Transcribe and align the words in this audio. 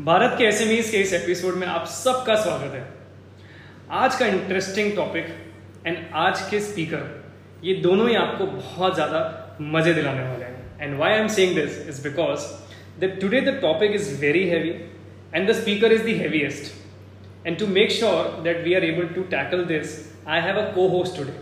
भारत 0.00 0.34
के 0.38 0.44
एसएमईज 0.44 0.90
के 0.90 0.96
इस 0.96 1.12
एपिसोड 1.12 1.54
में 1.54 1.66
आप 1.66 1.86
सबका 1.86 2.34
स्वागत 2.34 2.74
है। 2.74 2.82
आज 3.96 4.14
का 4.16 4.26
इंटरेस्टिंग 4.26 4.94
टॉपिक 4.96 5.26
एंड 5.86 5.96
आज 6.16 6.40
के 6.50 6.60
स्पीकर 6.60 7.02
ये 7.64 7.74
दोनों 7.82 8.08
ही 8.08 8.14
आपको 8.14 8.46
बहुत 8.46 8.94
ज़्यादा 8.94 9.20
मज़े 9.62 9.92
दिलाने 9.94 10.22
वाले 10.22 10.44
हैं। 10.44 10.80
And 10.80 10.98
why 10.98 11.12
I 11.12 11.18
am 11.18 11.28
saying 11.28 11.54
this 11.54 11.76
is 11.88 12.02
because 12.02 12.46
that 13.00 13.20
today 13.20 13.40
the 13.40 13.54
topic 13.62 13.94
is 13.94 14.14
very 14.20 14.46
heavy 14.48 14.70
and 15.34 15.48
the 15.50 15.52
speaker 15.52 15.92
is 15.92 16.02
the 16.02 16.16
heaviest 16.20 17.46
and 17.46 17.58
to 17.58 17.66
make 17.68 17.90
sure 17.90 18.40
that 18.44 18.64
we 18.64 18.74
are 18.74 18.84
able 18.84 19.14
to 19.14 19.22
tackle 19.36 19.64
this 19.66 19.96
I 20.28 20.40
have 20.40 20.60
a 20.60 20.64
co 20.74 20.88
host 20.88 21.16
today 21.16 21.38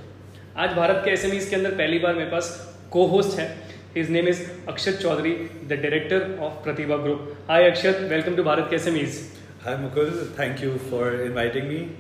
आज 0.56 0.77
भारत 0.77 1.02
के 1.04 1.11
S 1.11 1.48
के 1.50 1.56
अंदर 1.56 1.77
पहली 1.77 1.98
बार 1.98 2.14
मेरे 2.14 2.30
पास 2.30 2.50
को 2.93 3.06
host 3.06 3.38
है। 3.38 3.48
His 3.94 4.09
name 4.09 4.27
is 4.27 4.40
Akshat 4.67 5.02
Chaudhary, 5.02 5.67
the 5.67 5.77
director 5.77 6.38
of 6.41 6.63
Pratibha 6.63 7.02
Group. 7.03 7.38
Hi 7.48 7.62
Akshat, 7.70 8.09
welcome 8.09 8.35
to 8.35 8.44
Bharat 8.44 8.70
KSMEs. 8.70 9.30
Hi 9.63 9.76
Mukul, 9.76 10.34
thank 10.34 10.62
you 10.62 10.77
for 10.90 11.22
inviting 11.22 11.70
me. 11.70 11.95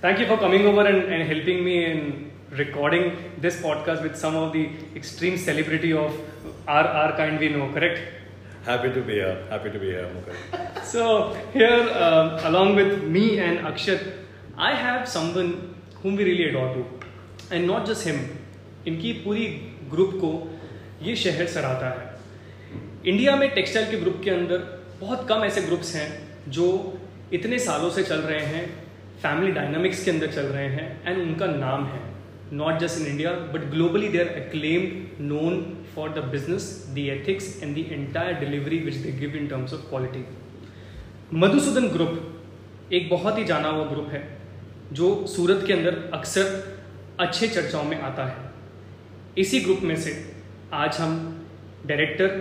Thank 0.00 0.20
you 0.20 0.26
for 0.26 0.38
coming 0.38 0.66
over 0.66 0.86
and, 0.86 1.12
and 1.12 1.28
helping 1.28 1.64
me 1.64 1.84
in 1.84 2.30
recording 2.50 3.16
this 3.38 3.60
podcast 3.60 4.02
with 4.02 4.16
some 4.16 4.36
of 4.36 4.52
the 4.52 4.70
extreme 4.96 5.36
celebrity 5.36 5.92
of 5.92 6.18
our, 6.66 6.84
our 6.84 7.16
kind 7.16 7.38
we 7.38 7.50
know, 7.50 7.70
correct? 7.72 8.00
Happy 8.64 8.92
to 8.92 9.00
be 9.02 9.14
here. 9.14 9.44
Happy 9.50 9.70
to 9.70 9.78
be 9.78 9.86
here, 9.86 10.08
Mukul. 10.14 10.84
So 10.84 11.36
here, 11.52 11.90
um, 11.94 12.38
along 12.44 12.76
with 12.76 13.04
me 13.04 13.38
and 13.38 13.58
Akshat, 13.58 14.12
I 14.56 14.74
have 14.74 15.08
someone 15.08 15.74
whom 16.02 16.16
we 16.16 16.24
really 16.24 16.48
adore 16.48 16.74
too, 16.74 16.86
and 17.50 17.66
not 17.66 17.86
just 17.86 18.04
him. 18.04 18.36
इनकी 18.86 19.12
पूरी 19.24 19.46
group 19.90 20.12
को 20.20 20.51
ये 21.03 21.15
शहर 21.15 21.47
सराहता 21.47 21.89
है। 21.91 22.11
India 23.05 23.35
में 23.35 23.49
textile 23.55 23.89
के 23.91 23.97
group 23.97 24.21
के 24.23 24.29
अंदर 24.29 24.57
बहुत 24.99 25.27
कम 25.29 25.43
ऐसे 25.43 25.61
ग्रुप्स 25.61 25.95
हैं 25.95 26.07
जो 26.49 26.67
इतने 27.33 27.59
सालों 27.59 27.89
से 27.89 28.03
चल 28.03 28.19
रहे 28.21 28.45
हैं, 28.45 28.65
फैमिली 29.21 29.51
डायनामिक्स 29.51 30.03
के 30.05 30.11
अंदर 30.11 30.31
चल 30.31 30.45
रहे 30.47 30.67
हैं 30.69 30.87
एंड 31.05 31.21
उनका 31.21 31.45
नाम 31.47 31.85
है। 31.85 32.01
Not 32.53 32.79
just 32.79 32.99
in 33.01 33.07
India 33.07 33.31
but 33.53 33.69
globally 33.71 34.07
they 34.09 34.19
are 34.19 34.27
acclaimed 34.37 35.21
known 35.21 35.61
for 35.95 36.09
the 36.09 36.23
business 36.31 36.65
the 36.89 36.97
ethics 37.09 37.47
and 37.63 37.75
the 37.75 37.85
entire 37.91 38.39
delivery 38.39 38.77
which 38.79 38.95
they 38.97 39.11
give 39.19 39.35
in 39.37 39.47
terms 39.47 39.73
of 39.73 39.81
quality 39.89 40.25
Madhusudan 41.35 41.87
group 41.89 42.93
एक 42.93 43.09
बहुत 43.09 43.37
ही 43.37 43.43
जाना 43.45 43.69
हुआ 43.69 43.85
ग्रुप 43.85 44.09
है, 44.11 44.21
जो 44.91 45.25
सूरत 45.27 45.63
के 45.67 45.73
अंदर 45.73 45.97
अक्सर 46.13 46.45
अच्छे 47.19 47.47
चर्चाओं 47.47 47.83
में 47.83 47.99
आता 48.01 48.25
है। 48.25 48.51
इसी 49.37 49.59
ग्रुप 49.59 49.79
में 49.81 49.95
से 49.95 50.11
आज 50.73 50.97
हम 50.99 51.11
director 51.87 52.31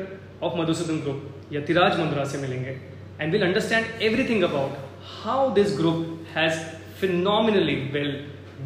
of 0.42 0.56
Madhusudan 0.58 1.00
group 1.00 1.52
Yatiraj 1.52 1.98
Mundra 1.98 2.24
से 2.24 2.38
मिलेंगे 2.38 2.76
and 3.20 3.32
will 3.32 3.42
understand 3.46 4.02
everything 4.02 4.42
about 4.42 4.76
how 5.08 5.50
this 5.54 5.76
group 5.78 6.26
has 6.36 6.60
phenomenally 7.00 7.74
well 7.94 8.12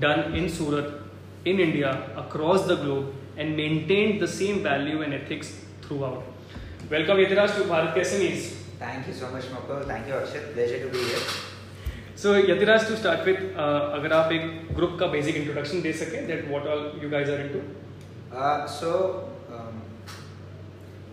done 0.00 0.36
in 0.38 0.48
Surat 0.58 1.48
in 1.48 1.60
India 1.60 1.90
across 2.18 2.68
the 2.68 2.78
globe 2.82 3.38
and 3.38 3.56
maintain 3.56 4.18
the 4.20 4.26
same 4.34 4.58
value 4.68 5.02
and 5.02 5.14
ethics 5.14 5.50
throughout 6.04 6.92
welcome 6.92 7.20
Yatiraj 7.20 7.56
to 7.58 7.64
Bharat 7.70 7.92
के 7.94 8.00
SMEs 8.00 8.54
Thank 8.78 9.06
you 9.06 9.14
so 9.14 9.28
much, 9.30 9.44
Mukul. 9.46 9.84
Thank 9.86 10.06
you, 10.06 10.14
Akshat. 10.14 10.52
Pleasure 10.52 10.80
to 10.80 10.94
be 10.94 11.04
here. 11.04 11.26
So 12.18 12.34
Yatiraj 12.34 12.86
to 12.88 12.94
start 12.96 13.26
with 13.26 13.56
अगर 13.56 14.12
आप 14.12 14.30
एक 14.32 14.74
group 14.74 14.96
का 15.00 15.06
basic 15.08 15.36
introduction 15.36 15.80
दे 15.82 15.92
सकें 15.94 16.26
that 16.26 16.48
what 16.48 16.66
all 16.66 16.80
you 17.02 17.10
guys 17.10 17.28
are 17.30 17.40
into 17.40 17.58
Uh, 18.32 18.66
so, 18.66 19.30
um, 19.48 19.82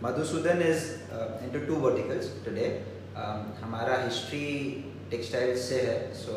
Madhusudan 0.02 0.60
is 0.60 1.02
uh, 1.12 1.40
into 1.44 1.64
two 1.64 1.76
verticals 1.76 2.30
today. 2.44 2.82
Um, 3.14 3.54
हमारा 3.62 3.96
history 4.04 4.46
textile 5.10 5.56
से 5.56 5.80
है 5.80 5.98
so 6.14 6.34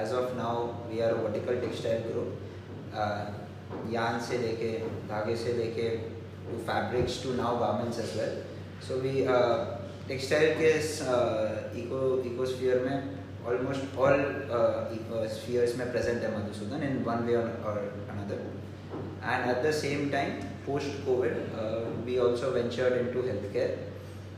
as 0.00 0.12
of 0.14 0.34
now 0.36 0.66
we 0.88 1.00
are 1.00 1.14
vertical 1.16 1.60
textile 1.60 2.02
group 2.08 3.92
yarn 3.92 4.20
से 4.26 4.38
लेके 4.38 4.72
धागे 5.08 5.36
से 5.36 5.52
लेके 5.52 5.88
to 6.44 6.58
fabrics 6.66 7.22
to 7.22 7.32
now 7.40 7.58
garments 7.60 7.98
as 8.00 8.16
well 8.18 8.36
so 8.88 9.00
we 9.00 9.14
textile 10.08 10.54
के 10.60 10.72
eco 11.80 12.02
ecosphere 12.32 12.84
में 12.84 13.46
ऑलमोस्ट 13.48 13.96
ऑल 13.98 14.20
इकोस्फीयर्स 14.98 15.76
में 15.76 15.90
प्रेजेंट 15.90 16.22
है 16.22 16.36
मधुसूदन 16.38 16.82
इन 16.90 17.02
वन 17.04 17.24
वे 17.26 17.36
और 17.36 17.80
and 19.32 19.50
at 19.52 19.62
the 19.62 19.72
same 19.72 20.04
time 20.16 20.32
post 20.66 20.90
covid 21.06 21.34
uh, 21.62 21.84
we 22.06 22.14
also 22.24 22.52
ventured 22.58 22.94
into 23.02 23.22
healthcare 23.28 23.74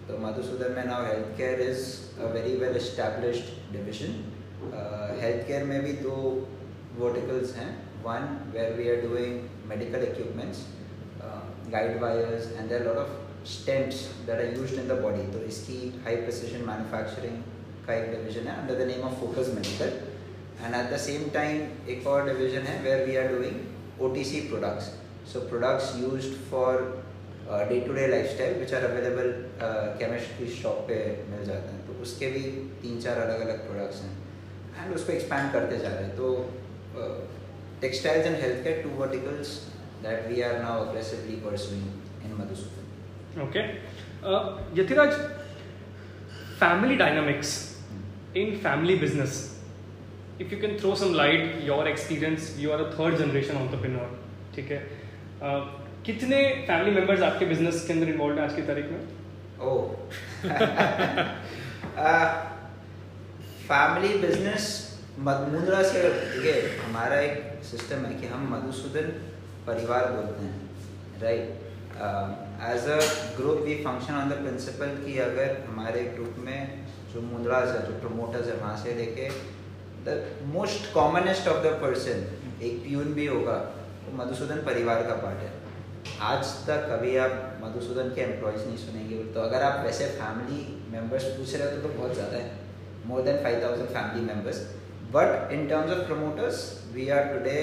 so 0.07 0.19
madhusudan 0.25 0.75
mein 0.79 0.91
now 0.95 1.01
healthcare 1.11 1.59
is 1.73 1.83
a 2.27 2.33
very 2.37 2.55
well 2.63 2.77
established 2.83 3.49
division 3.77 4.13
uh, 4.79 5.09
healthcare 5.23 5.65
में 5.71 5.79
भी 5.87 5.95
दो 6.09 6.19
verticals 7.01 7.55
हैं 7.61 7.71
one 8.11 8.29
where 8.53 8.73
we 8.81 8.85
are 8.93 9.01
doing 9.07 9.35
medical 9.73 10.03
equipments 10.11 10.61
uh, 11.25 11.41
guide 11.75 12.01
wires 12.05 12.47
and 12.57 12.71
there 12.71 12.81
are 12.81 12.87
a 12.87 12.93
lot 12.93 13.01
of 13.07 13.11
stents 13.55 13.99
that 14.27 14.39
are 14.45 14.51
used 14.63 14.79
in 14.83 14.89
the 14.93 14.99
body 15.07 15.27
तो 15.35 15.43
इसकी 15.51 15.81
high 16.07 16.19
precision 16.29 16.65
manufacturing 16.71 17.37
का 17.87 17.95
एक 18.01 18.09
division 18.15 18.49
है 18.51 18.57
under 18.63 18.79
the 18.81 18.89
name 18.93 19.05
of 19.11 19.19
focus 19.25 19.53
medical 19.59 19.93
and 20.65 20.81
at 20.81 20.91
the 20.95 21.03
same 21.09 21.29
time 21.37 21.61
एक 21.95 22.07
और 22.15 22.29
division 22.31 22.67
है 22.71 22.79
where 22.87 23.05
we 23.11 23.17
are 23.23 23.29
doing 23.37 23.61
OTC 24.01 24.49
products. 24.51 24.91
So 25.25 25.43
products 25.43 25.97
used 25.97 26.37
for 26.51 27.03
uh, 27.49 27.67
lifestyle 27.71 28.55
which 28.55 28.73
are 28.73 28.85
available 28.87 29.31
uh, 29.61 29.97
chemist 29.99 30.39
की 30.39 30.47
shop 30.61 30.87
पे 30.89 30.97
मिल 31.31 31.45
जाते 31.47 31.73
हैं 31.73 31.87
तो 31.87 32.01
उसके 32.03 32.31
भी 32.37 32.43
तीन 32.83 33.01
चार 33.01 33.19
अलग 33.27 33.41
अलग 33.49 33.67
products 33.69 34.03
हैं 34.05 34.13
and 34.83 34.95
उसको 34.95 35.13
expand 35.13 35.53
करते 35.53 35.79
जा 35.79 35.89
रहे 35.89 36.05
हैं 36.05 36.17
तो 36.17 36.29
uh, 36.97 37.17
textiles 37.81 38.27
and 38.27 38.37
healthcare 38.45 38.83
two 38.83 38.95
verticals 39.01 39.71
that 40.03 40.29
we 40.31 40.43
are 40.43 40.63
now 40.63 40.77
aggressively 40.85 41.37
pursuing 41.37 41.85
in 42.25 42.37
Madhusudan. 42.37 42.85
Okay. 43.49 43.79
Uh, 44.23 44.59
Yatiraj, 44.75 45.15
family 46.59 46.97
dynamics 46.97 47.79
in 48.35 48.59
family 48.61 48.97
If 50.41 50.51
you 50.51 50.57
can 50.57 50.79
throw 50.79 50.95
some 50.95 51.13
light, 51.13 51.63
your 51.63 51.87
experience, 51.87 52.57
you 52.57 52.73
are 52.73 52.83
a 52.83 52.91
third 52.93 53.19
generation 53.19 53.57
entrepreneur, 53.63 54.07
ठीक 54.55 54.71
है? 54.71 54.79
Uh, 55.41 55.61
कितने 56.05 56.39
family 56.69 56.91
members 56.91 57.23
आपके 57.23 57.47
business 57.47 57.85
के 57.87 57.93
अंदर 57.93 58.09
involve 58.09 58.39
हैं 58.39 58.45
आज 58.45 58.55
की 58.55 58.63
तारीख 58.71 58.87
में? 58.93 59.03
Oh. 59.61 59.81
फैमिली 63.69 64.15
बिज़नेस 64.23 64.65
मुद्रा 65.19 65.83
से 65.83 66.03
देखिए 66.03 66.55
हमारा 66.79 67.21
एक 67.21 67.63
सिस्टम 67.73 68.07
है 68.07 68.15
कि 68.21 68.27
हम 68.27 68.49
मधुसूदन 68.55 69.13
परिवार 69.67 70.11
बोलते 70.13 70.45
हैं 70.45 71.23
right 71.23 71.47
as 72.73 72.89
a 72.89 72.99
group 73.37 73.65
we 73.65 73.75
function 73.85 74.15
on 74.23 74.31
the 74.31 74.43
principle 74.43 74.99
कि 75.05 75.19
अगर 75.29 75.57
हमारे 75.69 76.11
ग्रुप 76.19 76.45
में 76.47 76.61
जो 77.13 77.21
मुद्राज 77.31 77.69
है 77.77 77.87
जो 77.87 77.99
प्रमोटर्स 78.01 78.47
है 78.47 78.57
वहाँ 78.57 78.77
से 78.83 78.95
लेके 78.95 79.29
the 80.07 80.17
most 80.53 80.93
commonest 80.95 81.49
of 81.49 81.63
the 81.65 81.73
person 81.83 82.27
एक 82.65 82.83
प्यून 82.83 83.13
भी 83.15 83.27
होगा 83.27 83.57
वो 84.05 84.17
मधुसूदन 84.17 84.63
परिवार 84.65 85.03
का 85.03 85.15
पार्ट 85.17 85.39
है। 85.39 85.53
आज 86.27 86.45
तक 86.67 86.87
कभी 86.91 87.17
आप 87.25 87.61
मधुसूदन 87.63 88.09
के 88.15 88.21
एम्प्लॉयज़ 88.23 88.67
नहीं 88.67 88.77
सुनेंगे 88.79 89.23
तो 89.35 89.41
अगर 89.41 89.63
आप 89.63 89.85
वैसे 89.85 90.07
फैमिली 90.17 90.63
मेंबर्स 90.93 91.25
पूछ 91.37 91.55
रहे 91.55 91.65
हो 91.65 91.77
तो, 91.77 91.89
तो 91.89 91.99
बहुत 91.99 92.15
ज़्यादा 92.15 92.37
है। 92.37 92.59
More 93.07 93.23
than 93.23 93.43
five 93.45 93.63
thousand 93.65 93.89
family 93.89 94.25
members 94.25 94.61
but 95.13 95.53
in 95.53 95.67
terms 95.69 95.93
of 95.93 96.07
promoters 96.07 96.65
we 96.95 97.09
are 97.11 97.25
today 97.35 97.61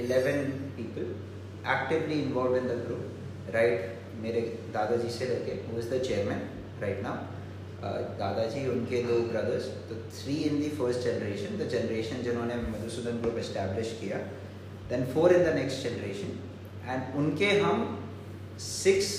eleven 0.00 0.42
people 0.76 1.14
actively 1.70 2.20
involve 2.22 2.56
in 2.56 2.68
the 2.68 2.82
group 2.86 3.54
right 3.54 3.94
मेरे 4.22 4.40
दादाजी 4.74 5.10
से 5.12 5.26
लेके 5.26 5.54
वो 5.66 5.78
is 5.78 5.94
the 5.94 6.02
chairman 6.02 6.42
right 6.80 7.02
now 7.02 7.16
दादाजी 8.18 8.66
उनके 8.68 9.02
दो 9.02 9.20
ब्रदर्स 9.28 9.68
तो 9.88 10.00
three 10.16 10.34
in 10.48 10.60
the 10.60 10.68
first 10.78 11.08
generation 11.08 11.58
the 11.58 11.68
generation 11.70 12.22
जिन्होंने 12.22 12.56
मधुसूदन 12.66 13.22
ग्रुप 13.22 13.38
इस्टेब्लिश 13.38 13.96
किया 14.00 14.18
then 14.90 15.06
four 15.14 15.32
in 15.32 15.44
the 15.44 15.54
next 15.54 15.88
generation 15.88 16.36
and 16.90 17.16
उनके 17.22 17.50
हम 17.60 17.88
six 18.66 19.14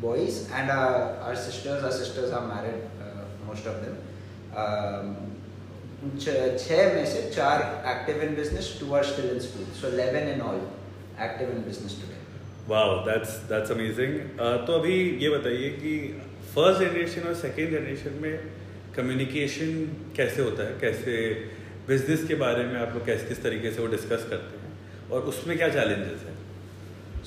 boys 0.00 0.50
and 0.50 0.70
uh, 0.70 1.22
our 1.22 1.36
sisters 1.36 1.84
our 1.84 1.92
sisters 1.92 2.32
are 2.32 2.46
married 2.46 2.82
uh, 3.00 3.24
most 3.46 3.66
छः 6.20 6.94
में 6.94 7.04
से 7.06 7.20
चार 7.34 7.60
active 7.88 8.22
in 8.22 8.34
business 8.36 8.66
two 8.80 8.92
are 8.94 9.04
still 9.04 9.30
in 9.30 9.38
school 9.40 9.64
so 9.76 9.90
11 9.90 10.26
in 10.32 10.40
all 10.48 10.58
active 11.26 11.50
in 11.50 11.62
business 11.64 11.94
today 12.00 12.18
that's 13.06 13.32
that's 13.52 13.72
amazing. 13.74 14.12
Uh, 14.38 14.66
तो 14.66 14.78
अभी 14.78 14.98
ये 15.22 15.30
बताइए 15.30 15.70
कि 15.78 15.94
first 16.54 16.80
generation 16.80 17.28
और 17.28 17.34
सेकेंड 17.34 17.70
जनरेशन 17.70 18.18
में 18.22 18.34
कम्युनिकेशन 18.96 19.70
कैसे 20.16 20.42
होता 20.42 20.62
है? 20.64 20.78
कैसे 20.80 21.14
बिज़नेस 21.88 22.26
के 22.28 22.34
बारे 22.42 22.64
में 22.66 22.76
आप 22.80 22.92
लोग 22.94 23.04
कैसे 23.06 23.26
किस 23.28 23.42
तरीके 23.42 23.72
से 23.72 23.80
वो 23.82 23.86
डिस्कस 23.94 24.26
करते 24.30 24.58
हैं? 24.58 24.70
और 25.10 25.22
उसमें 25.32 25.56
क्या 25.56 25.68
चैलेंजेस 25.76 26.22
हैं? 26.26 26.34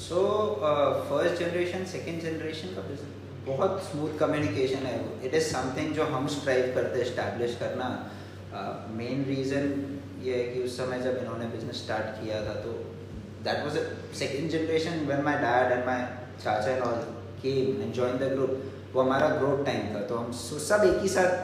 So 0.03 0.21
first 1.09 1.41
generation 1.41 1.83
second 1.93 2.21
generation 2.21 2.75
का 2.75 2.85
बहुत 3.47 3.83
स्मूथ 3.89 4.17
कम्युनिकेशन 4.19 4.85
है 4.91 4.95
इट 5.25 5.33
इज़ 5.33 5.49
समथिंग 5.49 5.93
जो 5.95 6.03
हम 6.13 6.27
स्ट्राइव 6.37 6.73
करते 6.75 7.01
इस्टेब्लिश 7.01 7.57
करना। 7.59 7.89
मेन 8.97 9.21
uh, 9.21 9.27
रीज़न 9.27 9.65
ये 10.23 10.35
है 10.35 10.43
कि 10.53 10.61
उस 10.63 10.77
समय 10.77 10.99
जब 11.01 11.17
इन्होंने 11.17 11.45
बिज़नेस 11.47 11.83
स्टार्ट 11.83 12.15
किया 12.21 12.41
था 12.45 12.53
तो 12.61 12.71
that 13.43 13.63
was 13.65 13.77
second 14.19 14.49
generation 14.51 15.05
when 15.07 15.21
my 15.23 15.37
dad 15.43 15.71
and 15.71 15.85
my 15.85 16.01
चाचा 16.43 16.71
and 16.71 16.81
all 16.83 16.99
came 17.43 17.81
and 17.81 17.93
join 17.93 18.17
the 18.17 18.31
group 18.33 18.76
वो 18.97 19.03
हमारा 19.03 19.27
ग्रोथ 19.35 19.65
टाइम 19.65 19.93
था। 19.95 20.01
तो 20.09 20.15
हम 20.15 20.31
सब 20.61 20.83
एक 20.85 21.01
ही 21.01 21.09
साथ 21.09 21.35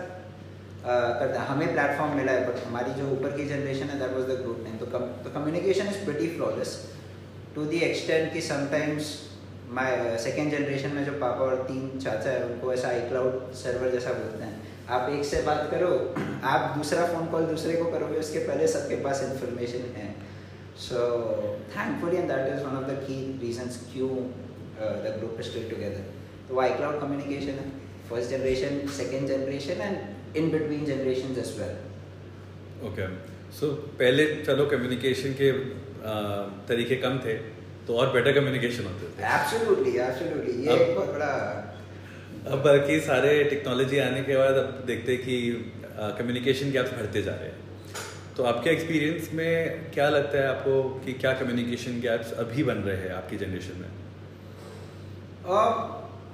करते 0.86 1.38
हैं। 1.38 1.46
हमें 1.48 1.74
प्लेटफॉर्म 1.74 2.16
मिला 2.18 2.32
है 2.32 2.48
बट 2.48 2.66
हमारी 2.68 2.94
जो 2.94 3.10
ऊपर 3.12 3.36
की 3.38 3.46
जनरेशन 3.50 3.92
है 3.92 4.00
that 4.00 4.16
was 4.16 4.24
the 4.30 4.40
growth 4.40 4.64
time 4.64 4.78
तो 4.78 4.86
तो 5.26 5.34
communication 5.34 5.88
is 5.90 6.00
pretty 6.06 6.28
flawless 6.30 6.74
to 7.56 7.66
the 7.66 7.80
extent 7.88 8.34
कि 8.34 8.42
समटाइम्स 8.42 9.12
माई 9.78 10.18
सेकेंड 10.20 10.52
जनरेशन 10.52 10.92
में 10.96 11.04
जो 11.06 11.12
पापा 11.20 11.46
और 11.46 11.64
तीन 11.68 12.00
चाचा 12.00 12.30
है, 12.30 12.44
उनको 12.46 12.74
ऐसा 12.74 12.88
आई 12.88 13.00
क्लाउड 13.12 13.54
सर्वर 13.60 13.92
जैसा 13.92 14.12
बोलते 14.14 14.44
हैं। 14.44 14.56
आप 14.96 15.10
एक 15.10 15.24
से 15.26 15.42
बात 15.44 15.68
करो, 15.72 15.92
आप 16.54 16.76
दूसरा 16.78 17.06
फ़ोन 17.14 17.26
कॉल 17.32 17.46
दूसरे 17.48 17.76
को 17.78 17.86
करोगे, 17.92 18.18
उसके 18.20 18.40
पहले 18.48 18.68
सबके 18.68 18.96
पास 19.04 19.24
इंफॉर्मेशन 19.24 19.88
है। 19.98 20.08
So 20.80 21.00
thankfully 21.76 22.18
and 22.18 22.28
that 22.32 22.54
is 22.54 22.64
one 22.66 22.78
of 22.78 22.92
the 22.92 22.98
key 23.06 23.18
reasons 23.42 23.80
क्यों 23.94 24.10
द 25.06 25.16
ग्रुप 25.18 25.42
स्टिल 25.48 25.70
टुगेदर 25.70 26.04
तो 26.54 26.60
आई 26.62 26.74
क्लाउड 26.74 27.00
कम्युनिकेशन 27.02 27.56
है 27.60 27.70
first 28.10 28.30
generation 28.30 28.88
second 28.96 29.28
generation 29.28 29.82
and 29.82 30.38
in 30.38 30.50
between 30.52 30.84
generation 30.86 31.32
as 31.42 31.54
well 31.60 32.88
okay 32.88 33.08
so 33.60 33.70
पहले 34.02 34.26
चलो 34.44 34.66
कम्युनिकेशन 34.74 35.34
के 35.42 35.52
तरीके 36.68 36.96
कम 37.06 37.18
थे 37.26 37.34
तो 37.88 37.96
और 38.00 38.12
बेटर 38.14 38.34
कम्युनिकेशन 38.34 38.86
होते 38.86 39.08
थे। 39.08 39.26
एब्सोल्युटली 39.30 39.96
एब्सोल्युटली 40.04 40.54
ये 40.68 40.76
एक 40.76 40.96
बहुत 40.96 41.10
बड़ा 41.10 41.32
अब 42.52 42.64
बल्कि 42.64 43.00
सारे 43.02 43.34
टेक्नोलॉजी 43.46 44.00
आने 44.06 44.22
के 44.24 44.38
बाद 44.38 44.62
अब 44.64 44.84
देखते 44.88 45.18
कि 45.18 45.40
कम्युनिकेशन 46.20 46.72
गैप्स 46.72 46.94
बढ़ते 46.94 47.22
जा 47.24 47.36
रहे 47.36 47.50
हैं। 47.50 47.60
तो 48.38 48.44
आपके 48.52 48.70
एक्सपीरियंस 48.70 49.30
में 49.34 49.92
क्या 49.94 50.08
लगता 50.10 50.38
है 50.38 50.48
आपको 50.48 50.78
कि 51.06 51.14
क्या 51.26 51.34
कम्युनिकेशन 51.42 52.00
गैप्स 52.02 52.32
अभी 52.46 52.64
बन 52.72 52.88
रहे 52.88 52.98
हैं 53.02 53.12
आपकी 53.18 53.38
जनरेशन 53.44 53.82
में? 53.82 53.92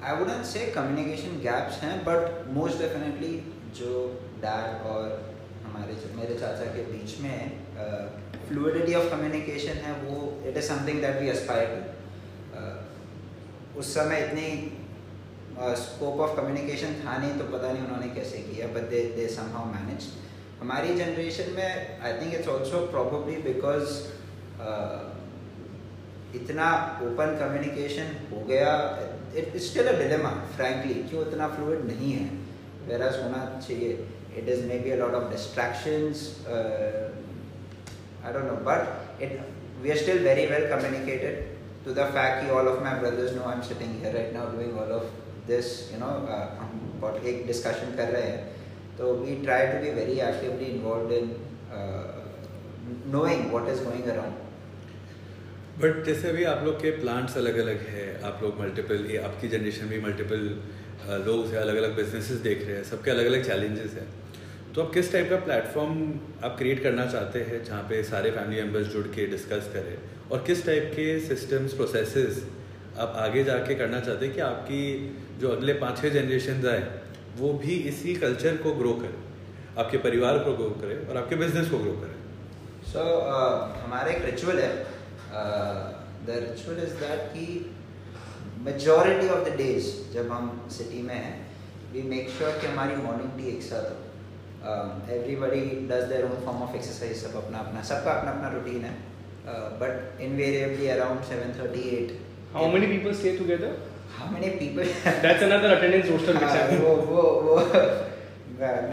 I 0.04 0.16
wouldn't 0.16 0.46
say 0.46 0.60
communication 0.76 1.40
gaps 1.44 1.78
हैं 1.84 1.96
बट 2.04 2.46
मोस्ट 2.58 2.78
डेफिनेटली 2.80 3.32
जो 3.80 3.94
डैड 4.44 4.84
और 4.90 5.02
हमारे 5.64 5.96
मेरे 6.18 6.36
चाचा 6.40 6.68
के 6.76 6.84
बीच 6.92 7.16
में 7.22 7.40
फ्लूडिटी 8.48 8.94
ऑफ़ 8.96 9.10
कम्युनिकेशन 9.10 9.76
है, 9.86 9.92
वो 10.04 10.14
it 10.50 10.56
is 10.58 10.68
something 10.68 11.02
that 11.02 11.16
we 11.22 11.28
aspire 11.30 11.68
to 11.74 11.80
उस 13.80 13.86
समय 13.96 14.18
इतनी 14.28 14.48
स्कोप 15.82 16.16
ऑफ़ 16.22 16.32
कम्युनिकेशन 16.38 16.92
था 17.04 17.14
नहीं 17.18 17.34
तो 17.40 17.46
पता 17.58 17.68
नहीं 17.72 17.84
उन्होंने 17.84 18.10
कैसे 18.16 18.38
किया 18.48 18.66
but 18.78 18.84
they 18.90 19.02
they 19.18 19.26
somehow 19.36 19.66
manage 19.74 20.02
हमारी 20.62 20.90
जनरेशन 20.96 21.48
में 21.58 21.70
I 22.02 22.14
think 22.22 22.32
it's 22.34 22.48
also 22.56 22.80
probably 22.96 23.38
because 23.44 23.86
इतना 26.36 26.66
ओपन 27.04 27.36
कम्युनिकेशन 27.40 28.08
हो 28.32 28.40
गया 28.48 28.72
it 29.38 29.58
still 29.68 29.88
a 29.88 29.98
dilemma 30.00 30.30
frankly 30.56 30.94
क्यों 31.10 31.22
इतना 31.28 31.48
फ्लूड 31.56 31.86
नहीं 31.86 32.12
है? 32.12 32.26
वेरा 32.88 33.10
सोना 33.12 33.42
चाहिए। 33.68 33.92
It 34.38 34.50
is 34.50 34.66
maybe 34.80 34.92
a 34.92 34.96
lot 34.98 35.14
of 35.14 35.32
distraction 35.32 36.04
I 38.26 38.34
don't 38.34 38.46
know 38.46 38.56
but 38.68 39.22
it 39.24 39.32
we 39.82 39.92
are 39.92 39.98
still 39.98 40.20
very 40.24 40.46
well 40.52 40.68
communicated 40.70 41.36
to 41.86 41.94
the 41.94 42.06
fact 42.18 42.50
all 42.52 42.68
of 42.68 42.84
my 42.84 43.00
brothers 43.00 43.34
know 43.36 43.44
I 43.50 43.56
am 43.56 43.62
sitting 43.70 43.92
here 44.00 44.14
right 44.16 44.34
now 44.34 44.56
doing 44.56 44.78
all 44.80 44.92
of 44.98 45.08
this 45.48 45.72
you 45.94 46.00
know 46.00 46.12
but 47.04 47.26
एक 47.32 47.46
discussion 47.48 47.96
कर 47.98 48.08
रहे 48.18 48.30
हैं। 48.30 48.42
तो 48.98 49.14
we 49.16 49.36
try 49.44 49.68
to 49.68 49.78
be 49.84 49.92
very 49.98 50.20
actively 50.28 50.66
involve 50.76 51.12
in 51.18 51.26
knowing 53.18 53.52
what 53.54 53.70
is 53.70 53.84
going 53.84 54.08
around 54.14 54.48
but 55.82 56.04
जैसे 56.06 56.30
अभी 56.30 56.44
आप 56.44 56.64
लोग 56.66 56.76
के 56.76 56.90
प्लांट्स 56.92 57.36
अलग 57.38 57.58
अलग 57.58 57.82
है 57.88 58.06
आप 58.24 58.40
लोग 58.44 58.60
मल्टीपल 58.62 59.04
आपकी 59.18 59.48
जनरेशन 59.48 59.88
भी 59.88 60.00
मल्टीपल 60.02 60.42
लोग 61.28 61.46
हैं 61.48 61.58
अलग 61.58 61.76
अलग 61.76 61.96
बिजनेसेस 61.96 62.40
देख 62.48 62.66
रहे 62.68 62.76
हैं 62.76 62.84
सबके 62.84 63.12
अलग 63.12 63.26
अलग 63.26 63.46
चैलेंजेस 63.46 63.94
हैं। 63.94 64.08
तो 64.76 64.82
आप 64.82 64.92
किस 64.94 65.12
टाइप 65.14 65.30
का 65.30 65.36
प्लेटफॉर्म 65.46 66.02
आप 66.44 66.58
क्रिएट 66.58 66.84
करना 66.84 67.06
चाहते 67.06 67.40
हैं 67.42 67.64
जहाँ 67.64 67.82
पे 67.84 68.02
सारे 68.04 68.32
फैमिली 68.32 68.62
मेंबर्स 68.62 68.88
जुड़ 68.88 69.06
के 69.16 69.28
डिस्कस 69.28 69.72
करें? 69.74 69.96
और 70.32 70.44
किस 70.48 70.66
टाइप 70.66 70.92
के 70.96 71.08
सिस्टम्स 71.30 71.74
प्रोसेसेस 71.74 72.44
आप 72.98 73.14
आगे 73.20 73.44
जाके 73.44 73.76
करना 73.76 74.00
चाहते 74.00 74.26
हैं 74.26 74.36
कि 74.36 74.42
आपकी 74.42 74.84
जो 75.40 75.50
अगले 75.50 75.74
पाँच 75.80 76.02
छः 76.02 76.10
जनरेशन 76.20 76.68
आए 76.68 76.84
वो 77.38 77.54
भी 77.64 77.82
इसी 77.94 78.16
कल्चर 78.28 78.58
को 78.58 78.76
ग्रो 78.76 78.94
करें? 79.02 79.18
आपके 79.78 79.98
परिवार 80.10 80.44
को 80.44 80.54
ग्रो 80.54 80.70
करें 80.82 81.08
और 81.08 81.18
आपके 81.18 81.36
बिज़नेस 81.48 81.70
को 81.70 81.78
ग्रो 81.80 81.98
करें। 81.98 82.16
सो 82.86 83.00
so, 83.00 83.10
uh, 83.34 83.84
हमारा 83.84 84.12
एक 84.12 84.26
रिचुअल 84.26 84.60
है। 84.60 84.99
द 85.32 86.40
रिचुअल 86.46 86.84
इज़ 86.84 86.94
दैट 87.04 87.28
कि 87.34 87.46
मेजॉरिटी 88.66 89.28
ऑफ़ 89.30 89.50
द 89.50 89.56
डेज़ 89.58 89.92
जब 90.14 90.32
हम 90.32 90.48
सिटी 90.78 91.02
में 91.02 91.16
हैं 91.16 91.36
वी 91.94 92.02
मेक 92.10 92.30
श्योर 92.38 92.58
कि 92.62 92.68
हमारी 92.68 92.96
मॉर्निंग 93.04 93.38
टी 93.38 93.50
एक 93.56 93.62
साथ 93.64 93.92
हो 93.92 93.98
everybody 95.14 95.62
does 95.92 96.10
their 96.10 96.26
own 96.26 96.44
form 96.46 96.64
of 96.64 96.76
exercise 96.76 97.24
सब 97.24 97.36
अपना 97.44 97.60
अपना 97.60 97.84
सबका 97.92 98.12
अपना 98.12 98.32
अपना 98.32 98.50
रूटीन 98.56 98.84
है 98.86 98.98
but 99.82 100.22
invariably 100.22 100.88
around 100.96 101.22
7:38 101.30 102.18
how 102.54 102.68
many 102.68 102.88
people 102.88 103.14
stay 103.14 103.38
together 103.38 103.72
how 104.18 104.28
many 104.28 104.50
people 104.62 104.84
that's 105.24 105.44
another 105.48 105.74
attendance 105.76 106.10
roster 106.10 106.34
which 106.34 106.44
uh, 106.44 106.80
wo, 106.84 106.94
wo, 107.10 107.24
wo, 107.48 107.58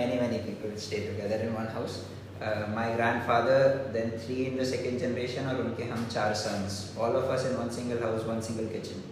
many 0.01 0.21
many 0.21 0.39
people 0.39 0.71
stay 0.77 1.01
together 1.07 1.39
in 1.47 1.55
one 1.55 1.71
house 1.77 1.97
uh, 2.41 2.97
grandfather 3.29 3.63
then 3.95 4.11
three 4.23 4.35
in 4.45 4.57
the 4.59 4.65
second 4.67 4.99
generation 5.01 5.47
और 5.49 5.61
उनके 5.61 5.85
हम 5.91 6.07
चार 6.15 6.35
sons 6.41 6.81
all 6.99 7.17
of 7.17 7.31
us 7.35 7.47
in 7.47 7.57
one 7.59 7.73
single 7.77 8.03
house 8.07 8.27
one 8.31 8.43
single 8.49 8.73
kitchen. 8.73 9.05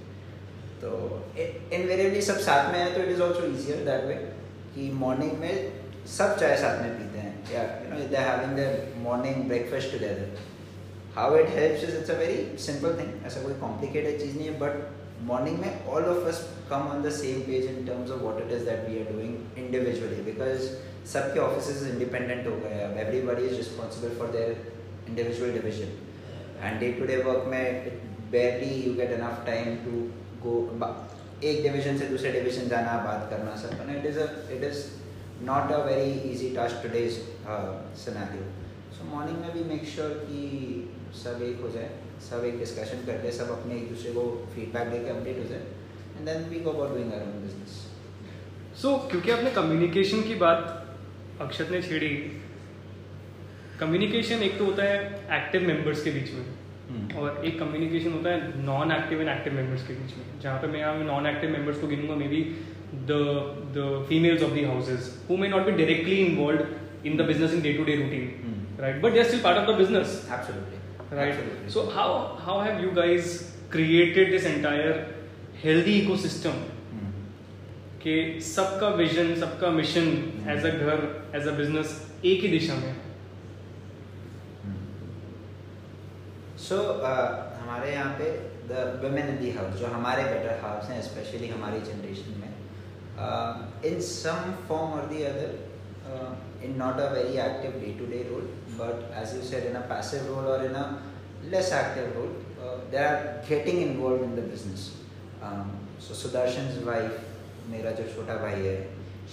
तो 0.80 0.90
invariably 1.72 2.20
सब 2.22 2.38
साथ 2.46 2.72
में 2.72 2.78
है 2.78 2.94
तो 2.94 3.00
it 3.00 3.10
is 3.10 3.22
also 3.22 3.46
easier 3.46 3.84
that 3.84 4.04
way 4.06 4.14
कि 4.74 4.90
मॉर्निंग 5.02 5.38
में 5.40 5.54
सब 6.16 6.36
चाय 6.40 6.56
साथ 6.62 6.82
में 6.82 6.98
पीते 6.98 7.18
हैं. 7.18 7.34
या 7.52 7.62
you 7.84 7.92
know 7.92 8.08
they 8.08 8.24
having 8.26 8.56
their 8.56 8.92
morning 9.02 9.44
breakfast 9.48 9.92
together 9.92 10.36
how 11.16 11.36
it 11.38 11.48
helps 11.56 11.84
is 11.84 11.96
it's 11.96 12.10
a 12.10 12.18
very 12.18 12.36
simple 12.62 12.98
thing 13.00 13.26
ऐसा 13.26 13.42
कोई 13.42 13.54
कॉम्प्लिकेटेड 13.60 14.20
चीज़ 14.20 14.36
नहीं 14.36 14.48
है 14.48 14.58
बट 14.60 14.72
मॉर्निंग 15.26 15.58
में 15.58 15.86
all 15.86 16.04
of 16.12 16.28
us 16.28 16.40
come 16.70 16.88
on 16.94 17.02
the 17.02 17.10
same 17.18 17.40
page 17.42 17.66
in 17.66 17.86
terms 17.86 18.10
of 18.10 18.20
what 18.22 18.40
it 18.42 18.52
is 18.56 18.64
that 18.70 18.88
we 18.88 18.98
are 18.98 19.12
doing 19.12 19.58
individually 19.64 20.22
because 20.22 20.66
सबके 21.12 21.40
office 21.40 21.82
independent 21.86 22.46
हो 22.46 22.56
गए 22.58 22.80
अब 22.82 22.98
everybody 22.98 23.46
is 23.46 23.54
responsible 23.56 24.14
for 24.18 24.28
their 24.32 24.56
individual 25.08 25.52
division 25.52 25.92
and 26.62 26.80
day 26.80 26.92
to 26.92 27.06
day 27.06 27.16
work 27.22 27.46
में 27.48 28.00
barely 28.30 28.74
you 28.82 28.94
get 28.94 29.12
enough 29.12 29.42
time 29.46 29.76
to 29.84 30.02
go 30.44 30.56
एक 31.44 31.62
division 31.62 31.98
से 31.98 32.06
दूसरे 32.08 32.32
division 32.32 32.68
जाना 32.68 32.96
बात 33.04 33.26
करना 33.30 33.56
सब 33.62 33.96
it 33.96 34.06
is 34.06 34.18
it 34.18 34.64
is 34.64 34.84
a 35.42 35.78
very 35.84 36.12
easy 36.24 36.54
task 36.54 36.82
today's 36.82 37.16
uh, 37.46 37.72
scenario. 37.94 38.44
So 38.92 39.04
morning 39.06 39.40
में 39.40 39.52
भी 39.52 39.64
make 39.64 39.86
sure 39.86 40.10
कि 40.20 40.42
सब 41.14 41.42
एक 41.42 41.60
हो 41.60 41.70
जाए 41.70 41.90
सब 42.20 42.44
एक 42.44 42.58
डिस्कशन 42.58 43.04
करके 43.06 43.32
सब 43.32 43.50
अपने 43.50 43.74
एक 43.76 43.88
दूसरे 43.88 44.12
को 44.12 44.22
फीडबैक 44.54 44.88
देके 44.88 45.10
अपडेट 45.10 45.38
हो 45.38 45.44
जाए 45.44 45.60
and 46.16 46.26
then 46.26 46.48
we 46.50 46.60
go 46.60 46.70
about 46.70 46.90
doing 46.90 47.12
our 47.12 47.22
own 47.24 47.42
business 47.42 48.80
so 48.82 48.96
क्योंकि 49.10 49.30
आपने 49.30 49.50
कम्युनिकेशन 49.58 50.22
की 50.22 50.34
बात 50.36 50.83
अक्षत 51.44 51.70
ने 51.70 51.80
छेड़ी। 51.82 52.10
कम्युनिकेशन 53.80 54.42
एक 54.42 54.58
तो 54.58 54.64
होता 54.64 54.82
है 54.84 54.98
एक्टिव 55.36 55.66
मेंबर्स 55.68 56.04
के 56.04 56.10
बीच 56.10 56.32
में 56.32 56.44
हम्म। 56.88 57.18
और 57.18 57.42
एक 57.46 57.58
कम्युनिकेशन 57.58 58.12
होता 58.12 58.30
है 58.30 58.64
non 58.64 58.92
active 58.92 59.20
and 59.20 59.28
active 59.30 59.52
members 59.54 59.86
के 59.86 59.94
बीच 59.94 60.16
में। 60.16 60.24
जहाँ 60.42 60.58
पे 60.60 60.66
मैं 60.68 60.80
यहाँ 60.80 61.04
नॉन 61.04 61.26
एक्टिव 61.26 61.50
मेंबर्स 61.50 61.80
को 61.80 61.86
गिनूँगा 61.86 62.16
maybe 62.28 62.42
the 63.10 63.18
the 63.76 64.04
females 64.08 64.42
of 64.42 64.52
the 64.54 64.64
houses 64.66 65.10
who 65.30 65.36
may 65.36 65.48
not 65.48 65.66
be 65.66 65.72
directly 65.72 66.16
involve 66.16 67.06
in 67.06 67.16
the 67.16 67.26
business 67.26 67.54
in 67.54 67.62
day 67.62 67.72
to 67.72 67.84
day 67.84 67.96
routine 67.96 68.76
right 68.80 69.00
but 69.02 69.18
still 69.22 69.40
part 69.40 69.58
of 69.58 69.70
the 69.70 69.78
business 69.78 70.20
right 71.12 71.68
so 71.70 71.82
how 71.94 72.14
how 72.44 72.60
have 72.62 72.84
you 72.84 72.90
guys 72.92 73.32
created 73.72 74.30
this 74.30 74.46
entire 74.46 75.04
healthy 75.64 75.98
ecosystem 75.98 76.62
कि 78.04 78.40
सबका 78.44 78.88
vision 78.96 79.34
सबका 79.40 79.68
mission 79.70 80.08
as 80.50 80.66
a 80.66 80.70
घर 80.70 80.98
as 81.36 81.46
a 81.48 81.52
business 81.56 81.92
एक 82.24 82.40
ही 82.40 82.48
दिशा 82.48 82.74
में 82.74 82.94
सो 86.64 86.76
हमारे 87.60 87.92
यहाँ 87.92 88.12
पे 88.18 88.28
the 88.68 88.84
women 89.02 89.28
in 89.28 89.38
the 89.38 89.50
house 89.52 89.74
जो 89.80 89.86
हमारे 89.94 90.24
बेटर 90.24 90.60
हाउस 90.62 90.90
हैं 90.90 91.00
स्पेशली 91.02 91.48
हमारी 91.48 91.80
जनरेशन 91.88 92.38
में 92.40 93.90
इन 93.90 94.00
सम 94.10 94.54
फॉर्म 94.68 94.92
और 94.92 95.06
the 95.08 95.22
other 95.24 96.64
in 96.64 96.78
not 96.78 97.00
a 97.00 97.10
very 97.12 97.36
active 97.48 97.80
day 97.80 97.98
to 97.98 98.12
day 98.12 98.22
role 98.30 98.48
but 98.78 99.12
as 99.22 99.36
you 99.36 99.42
said 99.50 99.66
in 99.66 99.76
a 99.76 99.86
passive 99.90 100.32
role 100.32 100.54
और 100.54 100.64
in 100.64 100.74
a 100.78 100.88
less 101.50 101.72
active 101.82 102.18
role 102.18 102.80
they 102.90 103.04
are 103.04 103.22
getting 103.48 103.82
involve 103.82 104.24
in 104.24 104.36
the 104.36 104.50
business 104.50 104.90
so 106.08 106.14
Sudarshan 106.16 106.76
wife 106.86 107.33
मेरा 107.70 107.90
जो 107.98 108.04
छोटा 108.14 108.36
भाई 108.42 108.60
है 108.62 108.76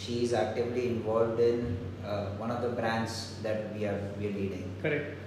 she 0.01 0.13
is 0.23 0.35
actively 0.35 0.81
involve 0.89 1.41
in 1.43 1.65
one 2.39 2.51
of 2.51 2.61
the 2.61 2.73
brands 2.75 3.19
that 3.43 3.73
we 3.73 3.85
are 3.85 3.99
we 4.17 4.27
are 4.27 4.33
leading 4.39 4.81
correct 4.83 5.19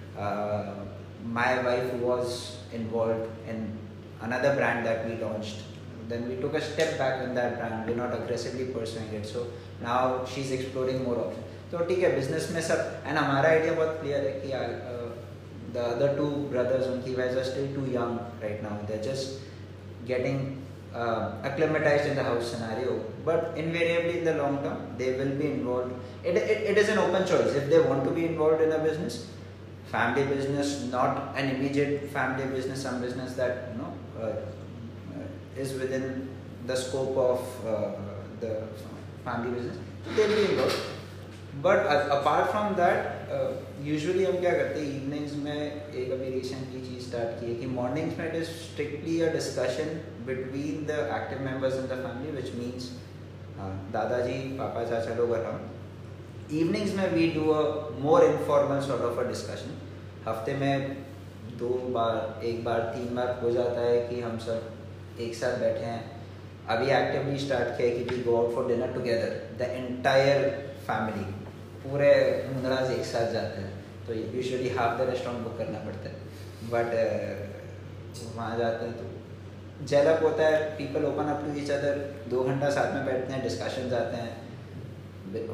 my 1.26 1.62
wife 1.64 1.92
was 1.96 2.58
involved 2.70 3.28
in 3.48 3.78
another 4.20 4.54
brand 4.54 4.84
that 4.86 5.06
we 5.06 5.14
launched 5.16 5.62
then 6.06 6.28
we 6.28 6.36
took 6.36 6.54
a 6.54 6.60
step 6.60 6.98
back 6.98 7.22
in 7.22 7.34
that 7.34 7.56
brand 7.58 7.86
we're 7.86 7.96
not 7.96 8.12
aggressively 8.12 8.66
pursuing 8.66 9.08
it 9.10 9.24
so 9.26 9.46
now 9.80 10.24
she's 10.26 10.52
exploring 10.52 11.02
more 11.04 11.18
options 11.18 11.52
तो 11.70 11.84
ठीक 11.84 11.98
है 11.98 12.14
business 12.14 12.50
में 12.54 12.60
सब 12.62 13.06
and 13.06 13.16
हमारा 13.16 13.48
idea 13.48 13.72
बहुत 13.74 13.96
clear 14.00 14.24
है 14.24 14.32
कि 14.40 14.48
the 15.74 15.76
other 15.84 16.16
two 16.16 16.26
brothers 16.50 16.86
उनकी 16.88 17.14
wives 17.14 17.38
are 17.38 17.44
still 17.44 17.74
too 17.74 17.86
young 17.92 18.42
right 18.42 18.62
now 18.62 18.86
they 18.90 18.98
just 19.06 20.06
getting 20.08 20.38
uh, 20.94 21.32
acclimatized 21.42 22.06
in 22.06 22.16
the 22.16 22.22
house 22.22 22.52
scenario 22.52 23.04
but 23.24 23.52
invariably 23.56 24.18
in 24.18 24.24
the 24.24 24.34
long 24.34 24.62
term 24.62 24.78
they 24.96 25.12
will 25.18 25.34
be 25.42 25.46
involved. 25.46 25.92
It, 26.22 26.36
it, 26.36 26.70
it 26.70 26.78
is 26.78 26.88
an 26.88 26.98
open 26.98 27.26
choice. 27.26 27.54
If 27.54 27.68
they 27.68 27.80
want 27.80 28.04
to 28.04 28.10
be 28.10 28.26
involved 28.26 28.62
in 28.62 28.72
a 28.72 28.78
business 28.78 29.28
family 29.90 30.24
business 30.24 30.84
not 30.90 31.36
an 31.36 31.50
immediate 31.54 32.10
family 32.10 32.46
business 32.54 32.82
some 32.82 33.00
business 33.00 33.34
that 33.34 33.68
you 33.70 33.78
know 33.80 33.92
uh, 34.20 34.32
is 35.56 35.74
within 35.74 36.28
the 36.66 36.76
scope 36.76 37.16
of 37.16 37.66
uh, 37.66 37.92
the 38.40 38.62
family 39.24 39.50
business 39.56 39.76
they 40.16 40.26
will 40.28 40.36
be 40.36 40.50
involved. 40.52 40.76
But 41.62 41.86
apart 42.10 42.50
from 42.50 42.74
that 42.76 43.13
usually 43.84 44.24
हम 44.24 44.38
क्या 44.40 44.50
करते 44.52 44.80
हैं 44.80 44.88
evenings 44.96 45.34
में 45.44 45.92
एक 45.94 46.10
अभी 46.12 46.30
recently 46.30 46.80
चीज़ 46.80 47.06
start 47.06 47.40
की 47.40 47.46
है 47.46 47.54
कि 47.54 47.66
मॉर्निंग्स 47.74 48.18
में 48.18 48.26
it 48.26 48.34
is 48.36 48.48
strictly 48.56 49.20
a 49.20 49.32
discussion 49.32 49.88
between 50.26 50.84
the 50.86 50.98
active 51.16 51.40
members 51.44 51.74
in 51.74 51.86
the 51.86 51.98
family 52.02 52.32
which 52.32 52.54
means 52.56 52.90
दादाजी, 53.92 54.38
पापा, 54.58 54.84
चाचा 54.84 55.14
लोग 55.14 55.34
हम। 55.34 55.70
इवनिंग्स 56.52 56.94
में 56.96 57.10
we 57.12 57.28
do 57.30 57.50
a 57.50 57.60
more 58.00 58.24
informal 58.24 58.80
sort 58.86 59.02
of 59.02 59.20
a 59.20 59.28
discussion 59.28 59.78
हफ़्ते 60.26 60.54
में 60.56 60.96
दो 61.58 61.68
बार, 61.94 62.40
एक 62.44 62.64
बार, 62.64 62.80
तीन 62.96 63.14
बार 63.16 63.38
हो 63.42 63.50
जाता 63.52 63.80
है 63.80 64.00
कि 64.08 64.20
हम 64.20 64.38
सब 64.46 65.20
एक 65.20 65.34
साथ 65.34 65.58
बैठे 65.60 65.84
हैं। 65.84 66.02
अभी 66.70 66.90
एक्टिवली 66.92 67.38
स्टार्ट 67.38 67.76
किया 67.76 67.88
है 67.88 67.94
कि 67.94 68.14
we 68.14 68.22
go 68.22 68.36
out 68.36 68.54
for 68.54 68.68
dinner 68.68 68.92
together 68.92 69.40
the 69.58 69.70
entire 69.70 70.50
family 70.86 71.24
पूरे 71.84 72.12
मुंदराज 72.52 72.90
एक 72.98 73.04
साथ 73.06 73.32
जाते 73.32 73.60
हैं 73.62 73.72
तो 74.06 74.14
usually 74.14 74.70
half 74.76 75.02
the 75.02 75.08
restaurant 75.10 75.42
book 75.44 75.58
करना 75.58 75.78
पड़ता 75.86 76.06
है। 76.08 76.16
बट 76.72 76.88
uh, 77.02 78.34
वहाँ 78.36 78.58
जाते 78.58 78.84
हैं 78.84 78.94
तो 78.98 79.84
जेलअप 79.92 80.22
होता 80.22 80.46
है 80.46 80.58
people 80.78 81.04
open 81.04 81.30
up 81.30 81.44
to 81.44 81.48
each 81.60 81.70
other 81.76 81.94
दो 82.30 82.42
घंटा 82.50 82.68
साथ 82.76 82.92
में 82.94 83.06
बैठते 83.06 83.32
हैं 83.32 83.42
डिस्कशन 83.42 83.88
जाते 83.90 84.16
हैं। 84.16 84.32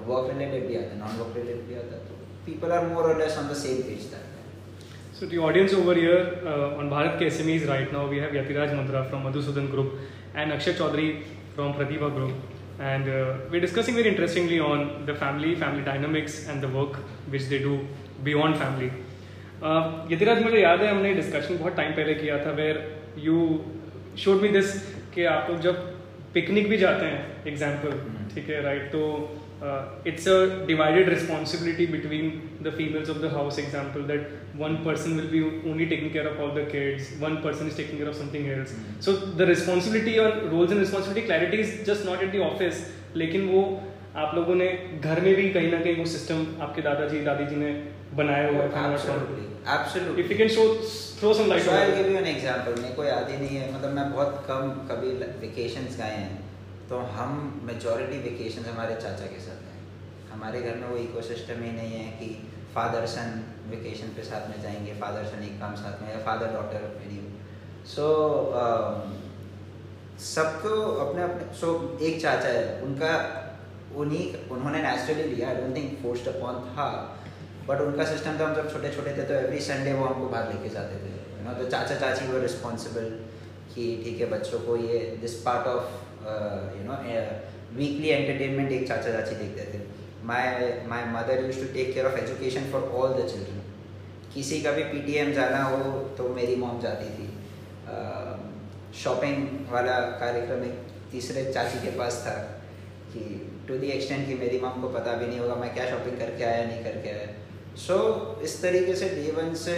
वर्क 0.08 0.26
रिलेटेड 0.32 0.66
भी 0.68 0.76
आता 0.76 0.90
है 0.92 0.98
नॉन 0.98 1.12
वर्क 1.20 1.36
रिलेटेड 1.36 1.62
भी 1.68 1.74
आता 1.82 1.94
है 1.96 2.02
तो 2.08 2.14
पीपल 2.46 2.72
आर 2.78 2.86
मोर 2.88 3.04
और 3.12 3.22
on 3.22 3.48
the 3.48 3.56
same 3.62 3.82
page 3.88 4.02
that 4.14 4.28
So 5.20 5.26
the 5.26 5.38
audience 5.46 5.72
over 5.74 5.94
here 5.94 6.20
uh, 6.46 6.78
on 6.78 6.88
Bharat 6.90 7.18
Ke 7.18 7.26
SMEs 7.30 7.68
right 7.68 7.90
now, 7.92 8.06
we 8.06 8.18
have 8.18 8.30
Yatiraj 8.30 8.70
Mandra 8.76 9.00
from 9.10 9.24
Madhusudan 9.24 9.66
Group 9.70 9.98
and 10.34 10.52
Akshay 10.54 10.72
Chaudhary 10.72 11.08
from 11.54 11.74
Pratibha 11.74 12.08
Group. 12.14 12.32
And 12.80 13.08
uh, 13.08 13.36
we're 13.50 13.60
discussing 13.60 13.94
very 13.94 14.08
interestingly 14.08 14.58
on 14.58 15.04
the 15.06 15.14
family, 15.14 15.54
family 15.54 15.82
dynamics, 15.82 16.48
and 16.48 16.62
the 16.62 16.68
work 16.68 16.96
which 17.28 17.48
they 17.48 17.58
do 17.60 17.78
beyond 18.24 18.56
family. 18.56 18.90
Yatiraj 19.62 20.38
uh, 20.38 20.44
मुझे 20.44 20.60
याद 20.60 20.80
है 20.80 20.90
हमने 20.90 21.12
discussion 21.14 21.58
बहुत 21.58 21.76
time 21.76 21.92
पहले 21.96 22.14
किया 22.14 22.38
था 22.44 22.50
where 22.60 22.78
you 23.18 23.38
showed 24.18 24.40
me 24.42 24.48
this 24.48 24.72
कि 25.14 25.24
आप 25.32 25.50
लोग 25.50 25.60
जब 25.60 25.82
पिकनिक 26.34 26.68
भी 26.68 26.76
जाते 26.78 27.06
हैं 27.06 27.44
एग्ज़ाम्पल 27.46 27.90
hmm. 27.90 28.34
ठीक 28.34 28.48
है 28.50 28.62
राइट 28.62 28.86
तो 28.92 29.02
uh, 29.62 29.82
it's 30.04 30.26
a 30.26 30.66
divided 30.66 31.08
responsibility 31.08 31.86
between 31.86 32.58
the 32.62 32.72
females 32.72 33.08
of 33.08 33.20
the 33.20 33.30
house 33.30 33.58
example 33.58 34.02
that 34.02 34.22
one 34.56 34.82
person 34.84 35.16
will 35.16 35.30
be 35.36 35.42
only 35.70 35.86
taking 35.88 36.10
care 36.10 36.26
of 36.28 36.40
all 36.40 36.52
the 36.54 36.64
kids 36.64 37.12
one 37.18 37.42
person 37.42 37.68
is 37.68 37.76
taking 37.76 37.98
care 37.98 38.08
of 38.08 38.16
something 38.16 38.48
else 38.48 38.72
mm-hmm. 38.72 39.00
so 39.00 39.12
the 39.40 39.46
responsibility 39.46 40.18
or 40.18 40.30
roles 40.48 40.70
and 40.70 40.80
responsibility 40.80 41.26
clarity 41.26 41.60
is 41.60 41.86
just 41.86 42.04
not 42.04 42.22
at 42.22 42.32
the 42.32 42.42
office 42.50 42.80
लेकिन 43.14 43.48
वो 43.50 43.62
आप 44.16 44.34
लोगों 44.34 44.54
ने 44.54 44.66
घर 45.04 45.20
में 45.20 45.34
भी 45.36 45.48
कहीं 45.52 45.70
ना 45.70 45.78
कहीं 45.80 45.96
वो 45.96 46.04
सिस्टम 46.10 46.44
आपके 46.66 46.82
दादाजी 46.82 47.20
दादी 47.24 47.46
जी 47.46 47.56
ने 47.56 47.70
बनाया 48.16 48.48
हुआ 48.48 48.62
है 48.62 48.82
absolutely 48.82 49.46
absolutely 49.76 50.22
if 50.24 50.30
you 50.30 50.38
can 50.42 50.52
show 50.56 50.66
throw 51.20 51.32
some 51.40 51.48
light 51.52 51.62
so 51.62 51.74
I'll 51.78 51.96
give 51.96 52.10
you 52.12 52.20
an 52.20 52.28
example 52.34 52.78
मेरे 52.82 52.94
को 52.94 53.04
याद 53.04 53.30
ही 53.30 53.38
नहीं 53.38 53.56
है 53.56 53.72
मतलब 53.74 53.94
मैं 53.98 54.12
बहुत 54.12 54.44
कम 54.48 54.70
कभी 54.90 55.10
वेकेशंस 55.42 55.96
गए 55.98 56.16
हैं 56.22 56.49
तो 56.90 56.98
हम 56.98 57.60
मेजॉरिटी 57.64 58.16
वेकेशन 58.18 58.64
हमारे 58.64 58.94
चाचा 58.94 59.26
के 59.26 59.40
साथ 59.40 59.58
हैं। 59.64 59.82
हमारे 60.30 60.62
घर 60.62 60.76
में 60.76 60.88
वो 60.88 60.96
इकोसिस्टम 60.96 61.62
ही 61.62 61.70
नहीं 61.72 61.92
है 61.92 62.06
कि 62.12 62.26
फादर 62.74 63.06
सन 63.06 63.44
वेकेशन 63.68 64.08
पे 64.08 64.22
साथ 64.22 64.48
में 64.50 64.62
जाएँगे 64.62 64.94
फादर 65.00 65.24
सन 65.24 65.42
एक 65.42 65.60
काम 65.60 65.74
साथ 65.74 66.02
में 66.02 66.10
या 66.10 66.18
फादर 66.24 66.52
डॉटर 66.54 66.88
वेरी 66.96 67.20
सो 67.86 68.08
सबको 70.24 70.80
अपने 71.04 71.22
अपने 71.22 71.54
सो 71.60 71.72
so, 71.72 72.02
एक 72.02 72.20
चाचा 72.22 72.48
है 72.48 72.82
उनका 72.82 73.12
उन्हीं 73.96 74.26
उन्होंने 74.50 74.82
नेचुरली 74.82 75.28
लिया 75.34 75.48
I 75.48 75.54
don't 75.54 75.76
think 75.76 75.96
forced 76.02 76.28
upon 76.28 76.60
था। 76.74 76.90
बट 77.68 77.80
उनका 77.80 78.04
सिस्टम 78.04 78.38
था 78.40 78.48
हम 78.48 78.54
जब 78.54 78.72
छोटे 78.72 78.94
छोटे 78.96 79.16
थे 79.16 79.22
तो 79.22 79.34
एवरी 79.34 79.60
संडे 79.60 79.92
वो 79.92 80.04
हमको 80.04 80.28
बाहर 80.28 80.52
लेके 80.52 80.68
जाते 80.68 81.02
थे। 81.06 81.16
यू 81.38 81.48
नो 81.48 81.58
तो 81.62 81.70
चाचा 81.70 81.94
चाची 81.94 82.32
वो 82.32 82.38
रिस्पॉन्सिबल 82.40 83.10
कि 83.74 83.90
ठीक 84.04 84.20
है 84.20 84.30
बच्चों 84.30 84.60
को 84.60 84.76
ये 84.76 84.98
this 85.20 85.34
part 85.42 85.66
of 85.66 85.98
you 86.22 86.82
know 86.84 86.94
weekly 87.76 88.08
entertainment 88.08 88.72
एक 88.72 88.86
चाचा 88.88 89.10
चाची 89.12 89.34
देखते 89.36 89.64
थे। 89.72 89.80
My 90.26 90.70
my 90.88 91.04
mother 91.12 91.44
use 91.44 91.60
to 91.60 91.72
take 91.74 91.92
care 91.94 92.06
of 92.06 92.16
education 92.18 92.70
for 92.72 92.82
all 93.00 93.12
the 93.14 93.26
children 93.28 93.60
किसी 94.34 94.60
का 94.62 94.72
भी 94.72 94.82
पीटीएम 94.88 95.32
जाना 95.32 95.62
हो 95.64 95.92
तो 96.18 96.28
मेरी 96.34 96.56
मॉम 96.56 96.80
जाती 96.80 97.08
थी। 97.18 97.28
शॉपिंग 98.98 99.36
uh, 99.36 99.72
वाला 99.72 99.98
कार्यक्रम 100.20 100.62
एक 100.64 100.78
तीसरे 101.12 101.44
चाची 101.52 101.78
के 101.80 101.90
पास 101.98 102.22
था 102.26 102.32
कि 103.12 103.20
टू 103.68 103.78
दी 103.78 103.88
एक्सटेंट 103.90 104.26
कि 104.26 104.34
मेरी 104.36 104.60
मॉम 104.60 104.80
को 104.82 104.88
पता 104.96 105.12
भी 105.18 105.26
नहीं 105.26 105.38
होगा 105.40 105.54
मैं 105.56 105.72
क्या 105.74 105.84
शॉपिंग 105.90 106.18
करके 106.18 106.44
आया 106.44 106.64
नहीं 106.66 106.82
करके 106.84 107.10
आया। 107.10 107.28
सो 107.78 107.96
so, 107.96 108.42
इस 108.44 108.62
तरीके 108.62 108.94
से 108.94 109.08
डे 109.10 109.30
वन 109.32 109.54
से 109.64 109.76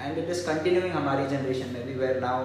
एंड 0.00 0.18
इट 0.18 0.30
इज़ 0.30 0.46
कंटिन्यूइंग 0.46 0.92
हमारी 0.92 1.26
जनरेशन 1.36 1.72
में 1.74 1.86
भी 1.86 1.94
वेर 1.96 2.20
नाउ 2.20 2.40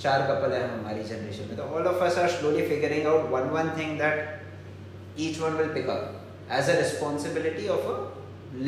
चार 0.00 0.22
कपल 0.28 0.52
है 0.52 0.62
हमारी 0.68 1.04
जनरेशन 1.04 1.48
में 1.48 1.56
तो 1.56 1.62
all 1.76 1.86
of 1.88 2.02
us 2.04 2.18
are 2.18 2.28
slowly 2.30 2.66
figuring 2.68 3.06
out 3.06 3.30
one 3.30 3.48
one 3.52 3.70
thing 3.78 3.98
that 3.98 5.20
each 5.26 5.38
one 5.40 5.56
will 5.58 5.68
pick 5.74 5.88
up 5.90 6.50
as 6.58 6.70
a 6.70 6.78
responsibility 6.78 7.68
of 7.76 7.86
a 7.92 7.94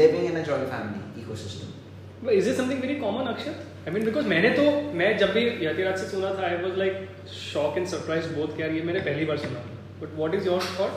living 0.01 0.25
in 0.25 0.37
a 0.37 0.45
joint 0.47 0.69
family 0.71 1.23
ecosystem 1.23 2.31
is 2.31 2.49
it 2.51 2.57
something 2.57 2.81
very 2.83 2.95
common 3.01 3.33
Akshar 3.33 3.55
I 3.87 3.95
mean 3.95 4.05
because 4.05 4.27
मैंने 4.29 4.51
तो 4.53 4.65
मैं 5.01 5.11
जब 5.19 5.33
भी 5.33 5.45
यतिराज 5.67 5.99
से 5.99 6.09
सुना 6.09 6.35
था 6.39 6.47
I 6.47 6.57
was 6.63 6.79
like 6.79 7.29
shock 7.35 7.79
and 7.79 7.87
surprise 7.89 8.33
both 8.35 8.57
क्या 8.57 8.67
ये 8.69 8.83
मैंने 8.89 9.01
पहली 9.03 9.25
बार 9.25 9.39
सुना। 9.45 9.61
But 10.01 10.17
what 10.17 10.35
is 10.35 10.47
your 10.47 10.67
thought 10.81 10.93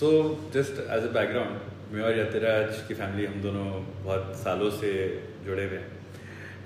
so 0.00 0.10
just 0.54 0.82
as 0.90 1.04
a 1.04 1.12
background 1.14 1.94
मैं 1.94 2.02
और 2.08 2.18
यतिराज 2.18 2.82
की 2.88 2.94
फैमिली 2.94 3.26
हम 3.26 3.40
दोनों 3.42 3.64
बहुत 4.04 4.36
सालों 4.42 4.70
से 4.72 4.92
जुड़े 5.46 5.64
हुए 5.64 5.78
हैं। 5.78 5.99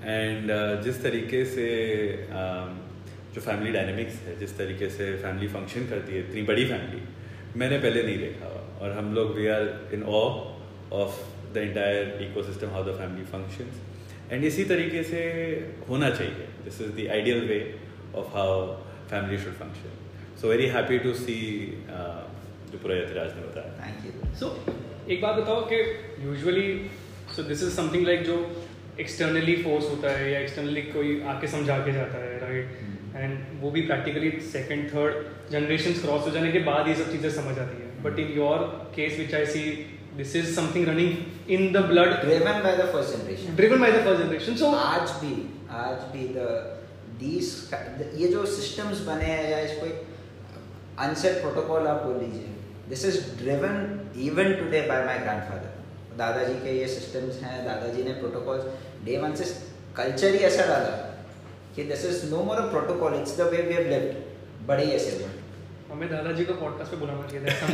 एंड 0.05 0.51
uh, 0.51 0.83
जिस 0.83 1.01
तरीके 1.03 1.43
से 1.51 1.67
uh, 2.39 2.67
जो 3.35 3.41
फैमिली 3.41 3.71
डायनेमिक्स 3.71 4.19
है 4.25 4.37
जिस 4.39 4.57
तरीके 4.57 4.89
से 4.89 5.05
फैमिली 5.21 5.47
फ़ंक्शन 5.53 5.87
करती 5.89 6.13
है 6.13 6.19
इतनी 6.19 6.41
बड़ी 6.49 6.65
फैमिली 6.65 7.01
मैंने 7.61 7.77
पहले 7.77 8.03
नहीं 8.03 8.19
देखा 8.19 8.51
और 8.81 8.91
हम 8.97 9.13
लोग 9.15 9.33
we 9.35 9.47
are 9.55 9.63
in 9.93 10.03
awe 10.03 10.21
of 10.99 11.17
the 11.53 11.63
entire 11.69 12.21
ecosystem 12.43 12.69
how 12.75 12.83
the 12.83 12.95
family 12.99 13.25
function 13.31 13.67
and 14.31 14.43
इसी 14.45 14.63
तरीके 14.65 15.03
से 15.03 15.23
होना 15.89 16.09
चाहिए। 16.11 16.47
This 16.65 16.81
is 16.81 16.91
the 16.91 17.07
ideal 17.15 17.45
way 17.47 17.59
of 18.21 18.29
how 18.37 18.53
family 19.09 19.37
should 19.43 19.53
function 19.59 20.37
so 20.41 20.49
very 20.49 20.67
happy 20.75 20.99
to 20.99 21.13
see 21.23 21.39
जो 21.89 22.77
पूरा 22.77 22.95
यतिराज 22.97 23.35
ने 23.35 23.47
बताया। 23.47 23.71
थैंक 23.81 24.05
यू 24.05 24.33
सो 24.39 24.55
एक 25.09 25.21
बात 25.21 25.35
बताओ 25.35 25.65
कि 25.73 25.81
usually 26.25 26.69
so 27.35 27.43
this 27.49 27.63
is 27.63 27.75
something 27.75 28.05
like 28.05 28.23
जो 28.23 28.37
एक्सटर्नली 28.99 29.55
फोर्स 29.63 29.89
होता 29.89 30.11
है 30.17 30.31
या 30.31 30.39
एक्सटर्नली 30.39 30.81
कोई 30.91 31.21
आके 31.31 31.47
समझा 31.47 31.77
के 31.85 31.93
जाता 31.93 32.19
है 32.19 32.37
राइट 32.39 33.15
एंड 33.15 33.61
वो 33.61 33.71
भी 33.71 33.81
practically 33.89 34.29
second 34.51 34.87
third 34.93 35.51
generation 35.51 35.93
cross 36.01 36.25
हो 36.25 36.31
जाने 36.31 36.51
के 36.51 36.59
बाद 36.69 36.87
ये 36.87 36.95
सब 36.95 37.11
चीज़ें 37.11 37.29
समझ 37.31 37.57
आती 37.57 37.81
है. 37.81 37.89
But 38.03 38.19
in 38.19 38.31
your 38.35 38.63
case 38.95 39.17
which 39.19 39.35
I 39.35 39.45
see 39.53 39.61
this 40.17 40.35
is 40.35 40.55
something 40.55 40.87
running 40.87 41.51
in 41.51 41.71
the 41.73 41.85
blood 41.91 42.13
driven 42.21 42.61
by 42.63 42.77
the 42.77 42.89
first 42.93 43.17
generation 43.17 43.55
driven 43.55 43.79
by 43.81 43.91
the 43.91 44.03
first 44.05 44.23
generation 44.23 44.55
so 44.55 44.71
आज 44.81 45.15
भी 45.21 45.35
आज 45.83 46.03
भी 46.13 46.27
द 46.35 46.49
दीस 47.19 47.53
ये 48.15 48.27
जो 48.27 48.45
सिस्टम्स 48.53 49.01
बने 49.07 49.25
हैं 49.25 49.49
या 49.51 49.59
इसको 49.69 49.85
एक 49.85 50.99
अनसेट 51.07 51.41
प्रोटोकॉल 51.41 51.87
आप 51.87 52.03
बोल 52.03 52.17
लीजिए 52.23 52.53
this 52.89 53.05
is 53.05 53.19
driven 53.37 53.77
even 54.27 54.53
today 54.55 54.81
by 54.89 55.05
my 55.05 55.19
grandfather 55.19 55.74
दादाजी 56.17 56.53
के 56.63 56.77
ये 56.79 56.87
सिस्टम्स 56.87 57.41
हैं 57.43 57.55
दादाजी 57.65 58.03
ने 58.03 58.13
प्रोटोकॉल्स 58.19 58.65
डे 59.05 59.17
वन 59.23 59.33
से 59.41 59.45
कल्चर 59.97 60.35
ही 60.35 60.39
ऐसा 60.49 60.65
डाला 60.67 60.93
कि 61.75 61.83
this 61.91 62.05
is 62.05 62.19
no 62.31 62.43
more 62.49 62.57
a 62.57 62.69
protocol 62.75 63.15
it's 63.21 63.37
the 63.39 63.49
way 63.53 63.61
we 63.69 63.73
have 63.73 63.89
lived 63.89 64.67
बड़े 64.67 64.85
ऐसे 64.99 65.11
हुए 65.15 65.31
हमें 65.91 66.07
दादाजी 66.11 66.45
को 66.45 66.53
पॉडकास्ट 66.61 66.91
पे 66.91 66.97
बुलाना 66.97 67.25
चाहिए 67.31 67.41
था 67.49 67.65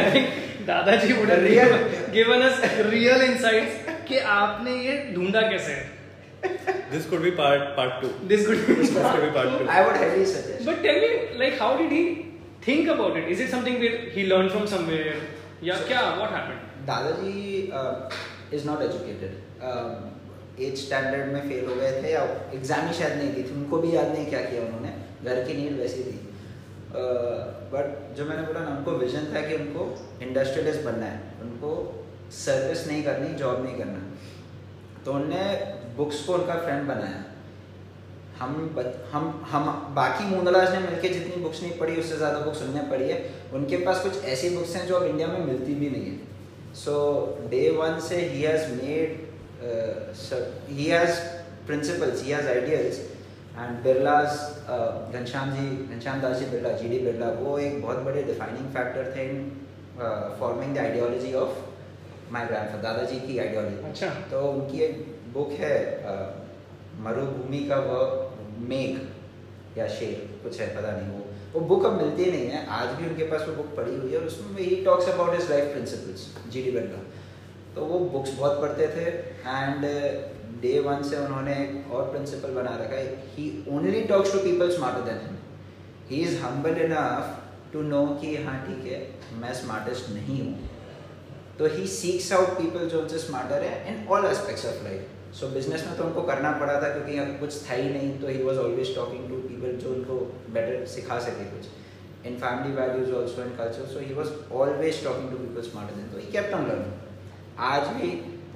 I 0.00 0.10
think 0.14 0.26
Dadaji 0.68 1.12
would 1.12 1.30
Real- 1.44 1.76
given 2.14 2.42
us 2.42 2.62
real 2.90 3.22
insights 3.22 4.06
कि 4.08 4.18
आपने 4.38 4.76
ये 4.86 4.96
ढूंढा 5.14 5.42
कैसे 5.50 5.74
this 6.90 7.06
could 7.10 7.20
be 7.20 7.30
part 7.42 7.62
part 7.76 8.02
two 8.02 8.08
this 8.32 8.46
good 8.48 8.58
This 8.80 8.90
could 8.96 9.22
be 9.22 9.30
part 9.36 9.52
two. 9.52 9.68
I 9.76 9.80
would 9.86 9.96
heavily 9.96 10.26
suggest. 10.32 10.66
But 10.66 10.82
tell 10.86 10.98
me, 11.04 11.12
like, 11.42 11.54
how 11.62 11.70
did 11.78 11.94
he 11.98 12.02
think 12.66 12.90
about 12.96 13.16
it? 13.20 13.30
Is 13.34 13.40
it 13.46 13.50
something 13.54 13.78
that 13.84 13.96
he 14.16 14.26
learned 14.32 14.52
from 14.56 14.66
somewhere? 14.74 15.14
Yeah, 15.64 15.78
So- 15.78 15.88
kya? 15.88 16.00
What? 16.20 16.32
Dadaji 16.86 17.34
is 18.54 18.66
not 18.66 18.82
educated 18.82 19.32
eighth 20.60 20.74
standard 20.76 21.32
में 21.32 21.48
fail 21.48 21.68
हो 21.68 21.74
गए 21.74 22.02
थे 22.02 22.12
या 22.12 22.22
exam 22.54 22.86
ही 22.86 22.94
शायद 22.94 23.18
नहीं 23.18 23.32
दी 23.34 23.42
थी। 23.42 23.54
उनको 23.54 23.78
भी 23.78 23.96
याद 23.96 24.08
नहीं 24.08 24.26
क्या 24.26 24.40
किया 24.40 24.62
उन्होंने। 24.62 24.92
घर 25.24 25.44
की 25.44 25.54
नीड 25.54 25.78
वैसी 25.80 26.02
थी। 26.02 26.18
बट 27.74 28.16
जो 28.16 28.24
मैंने 28.24 28.42
बोला 28.42 28.60
ना 28.60 28.76
उनको 28.76 28.90
विजन 28.90 29.24
था 29.34 29.40
कि 29.48 29.54
उनको 29.54 29.86
इंडस्ट्रियलिस्ट 30.22 30.82
बनना 30.82 31.06
है। 31.06 31.20
उनको 31.42 31.70
सर्विस 32.32 32.86
नहीं 32.86 33.02
करनी 33.04 33.34
जॉब 33.34 33.64
नहीं 33.64 33.78
करना। 33.78 34.02
तो 35.04 35.12
उनने 35.12 35.44
बुक्स 35.96 36.24
को 36.24 36.34
उनका 36.34 36.54
फ्रेंड 36.54 36.88
बनाया। 36.88 37.24
हम 38.38 38.52
हम 39.12 39.24
हम 39.50 39.94
बाकी 39.94 40.24
मूंदलाज 40.24 40.72
ने 40.72 40.78
मिलकर 40.78 41.08
जितनी 41.08 41.42
बुक्स 41.42 41.62
नहीं 41.62 41.78
पढ़ी 41.78 41.96
उससे 41.96 42.16
ज़्यादा 42.16 42.38
बुक्स 42.38 42.62
उनने 42.62 42.80
पढ़ी 42.90 43.08
है। 43.10 43.18
उनके 43.54 43.76
पास 43.86 44.02
कुछ 44.02 44.24
ऐसी 44.34 44.48
बुक्स 44.56 44.74
हैं 44.76 44.86
जो 44.86 44.94
अब 44.96 45.06
इंडिया 45.06 45.26
में 45.28 45.44
मिलती 45.46 45.74
भी 45.80 45.90
नहीं 45.90 46.06
है। 46.06 46.74
सो 46.84 46.94
डे 47.50 47.68
वन 47.76 47.98
से 48.08 48.16
he 48.28 48.42
has 48.42 48.70
made 48.72 49.10
he 50.78 50.84
has 50.86 51.20
principles 51.66 52.22
he 52.24 52.30
has 52.30 52.48
ideals 52.54 52.98
and 53.58 53.78
Birla's 53.82 54.38
Ghanshyam 55.14 55.52
ji 55.56 55.66
Ghanshyam 55.86 56.20
Das 56.22 56.38
ji 56.38 56.46
Birla 56.54 56.72
ji 56.80 56.88
D 56.88 56.98
Birla 57.04 57.28
वो 57.40 57.58
एक 57.66 57.80
बहुत 57.82 57.98
बड़े 58.08 58.22
डिफाइनिंग 58.32 58.66
फैक्टर 58.76 59.12
थे 59.16 59.28
in 59.30 59.44
forming 60.40 60.74
the 60.74 60.78
ideology 60.86 61.32
of 61.42 62.32
my 62.32 62.46
grand 62.46 62.82
Dadaji 62.82 63.20
की 63.26 63.38
ideology 63.38 63.76
अच्छा। 63.88 64.08
तो 64.30 64.40
उनकी 64.52 64.80
एक 64.84 65.04
बुक 65.34 65.52
है 65.60 65.74
अ, 66.02 66.14
मरुभूमि 67.04 67.58
का 67.68 67.76
वह 67.86 68.02
मेघ 68.68 69.78
या 69.78 69.86
शेर 69.94 70.28
कुछ 70.42 70.60
है 70.60 70.66
पता 70.76 70.90
नहीं 70.96 71.08
वो 71.12 71.23
वो 71.54 71.60
बुक 71.62 71.84
अब 71.86 71.92
मिलती 71.96 72.30
नहीं 72.30 72.46
है। 72.50 72.66
आज 72.76 72.88
भी 72.96 73.08
उनके 73.08 73.24
पास 73.26 73.44
वो 73.48 73.54
बुक 73.54 73.74
पड़ी 73.76 73.96
हुई 73.96 74.12
है 74.12 74.18
और 74.18 74.24
उसमें 74.26 74.60
ही 74.60 74.76
talks 74.84 75.08
about 75.08 75.34
his 75.34 75.50
life 75.50 75.72
principles 75.72 76.26
G 76.50 76.62
D 76.62 76.70
Birla 76.70 77.02
तो 77.74 77.84
वो 77.84 77.98
बुक्स 78.10 78.32
बहुत 78.38 78.60
पढ़ते 78.60 78.86
थे 78.88 79.04
एंड 79.50 79.84
डे 80.60 80.78
वन 80.80 81.02
से 81.02 81.16
उन्होंने 81.18 81.54
एक 81.62 81.92
और 81.92 82.10
प्रिंसिपल 82.10 82.54
बना 82.54 82.74
रखा 82.80 82.96
है। 82.96 83.06
He 83.30 83.46
only 83.70 84.00
talks 84.10 84.32
to 84.32 84.38
people 84.40 84.70
smarter 84.70 85.00
than 85.10 85.18
him 85.22 85.36
he 86.10 86.20
is 86.22 86.38
humble 86.42 86.80
enough 86.82 87.40
to 87.72 87.82
know 87.84 88.04
कि 88.20 88.36
हाँ 88.44 88.56
ठीक 88.66 88.92
है, 88.92 89.00
मैं 89.40 89.54
स्मार्टेस्ट 89.54 90.10
नहीं 90.10 90.40
हूँ। 90.42 90.70
तो 91.58 91.66
ही 91.74 91.86
सीक्स 91.88 92.32
आउट 92.32 92.48
पीपल 92.58 92.88
जो 92.88 93.00
उनसे 93.00 93.18
स्मार्टर 93.18 93.62
है 93.62 93.74
in 93.88 94.06
all 94.08 94.26
aspects 94.26 94.66
of 94.66 94.82
life 94.84 95.34
so 95.40 95.48
business 95.50 95.86
में 95.86 95.96
तो 95.96 96.04
उनको 96.04 96.22
करना 96.24 96.52
पड़ा 96.58 96.80
था 96.82 96.92
क्योंकि 96.92 97.12
यहाँ 97.12 97.38
कुछ 97.38 97.60
था 97.68 97.74
ही 97.74 97.88
नहीं 97.90 98.18
तो 98.20 98.28
he 98.28 98.42
was 98.42 98.58
always 98.60 98.94
talking 98.96 99.28
to 99.28 99.36
people 99.64 99.80
जो 99.84 99.94
उनको 99.94 100.18
बेटर 100.52 100.86
सिखा 100.92 101.18
सके 101.26 101.44
कुछ। 101.50 101.64
In 102.26 102.36
family 102.38 102.74
values 102.76 103.12
also 103.14 103.42
in 103.42 103.50
culture 103.56 103.86
so 103.88 104.00
he 104.00 104.14
was 104.14 104.30
always 104.60 105.02
talking 105.04 105.30
to 105.30 105.36
people 105.38 105.68
smarter 105.70 105.96
than 105.96 106.06
तो 106.12 106.18
ही 106.18 106.30
केप्ट 106.32 106.54
ऑन 106.54 106.66
लर्निंग 106.68 106.94
आज 107.66 107.88
भी 107.96 108.08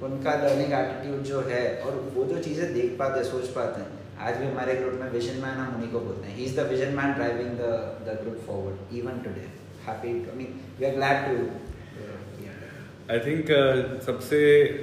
उनका 0.05 0.33
लर्निंग 0.41 0.73
एटीट्यूड 0.73 1.23
जो 1.25 1.41
है, 1.47 1.63
और 1.81 1.95
वो 2.15 2.23
जो 2.25 2.41
चीज़ें 2.43 2.73
देख 2.73 2.95
पाते 2.99 3.19
हैं 3.19 3.25
सोच 3.29 3.47
पाते 3.55 3.81
हैं, 3.81 3.89
आज 4.27 4.37
भी 4.37 4.45
हमारे 4.45 4.75
ग्रुप 4.75 4.93
में 5.01 5.09
विजन 5.11 5.41
मैन 5.41 5.57
हम 5.57 5.75
उन्हीं 5.75 5.91
को 5.91 5.99
बोलते 5.99 6.27
हैं। 6.27 6.35
He 6.35 6.43
is 6.45 6.55
the 6.59 6.65
vision 6.69 6.95
man 6.97 7.13
driving 7.13 7.51
the 7.59 7.71
the 8.07 8.17
group 8.21 8.37
forward 8.47 8.95
even 8.97 9.19
today 9.25 9.45
happy 9.87 10.09
I 10.09 10.37
mean 10.37 10.59
we 10.79 10.85
are 10.85 10.95
glad 10.95 11.17
to 11.27 11.35
I 13.11 13.19
think 13.19 13.51
सबसे 14.05 14.39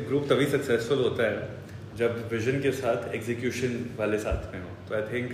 ग्रुप 0.09 0.27
तभी 0.31 0.47
सक्सेसफुल 0.53 1.03
होता 1.03 1.27
है 1.27 1.37
जब 1.99 2.23
विजन 2.33 2.61
के 2.63 2.73
साथ 2.79 3.15
एग्जीक्यूशन 3.15 3.77
वाले 3.99 4.19
साथ 4.21 4.53
में 4.55 4.63
हो। 4.63 4.71
तो 4.89 4.95
I 4.97 5.03
think 5.13 5.29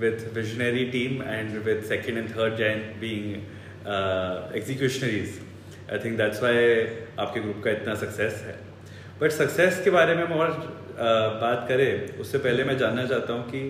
with 0.00 0.32
visionary 0.34 0.84
team 0.94 1.22
and 1.22 1.56
with 1.64 1.82
second 1.88 2.18
and 2.18 2.28
third 2.30 2.56
gen 2.56 2.82
being 3.00 3.34
executionaries 4.56 5.38
I 5.92 5.98
think 6.04 6.16
that's 6.18 6.42
why 6.42 6.56
आपके 7.20 7.40
ग्रुप 7.40 7.62
का 7.64 7.70
इतना 7.70 7.94
सक्सेस 8.02 8.42
है. 8.46 8.58
बट 9.20 9.30
सक्सेस 9.30 9.80
के 9.84 9.90
बारे 9.90 10.14
में 10.14 10.22
हम 10.24 10.32
और 10.32 10.50
uh, 10.50 11.40
बात 11.40 11.64
करें 11.68 12.18
उससे 12.18 12.38
पहले 12.38 12.64
मैं 12.64 12.76
जानना 12.78 13.04
चाहता 13.06 13.32
हूँ 13.32 13.50
कि 13.50 13.60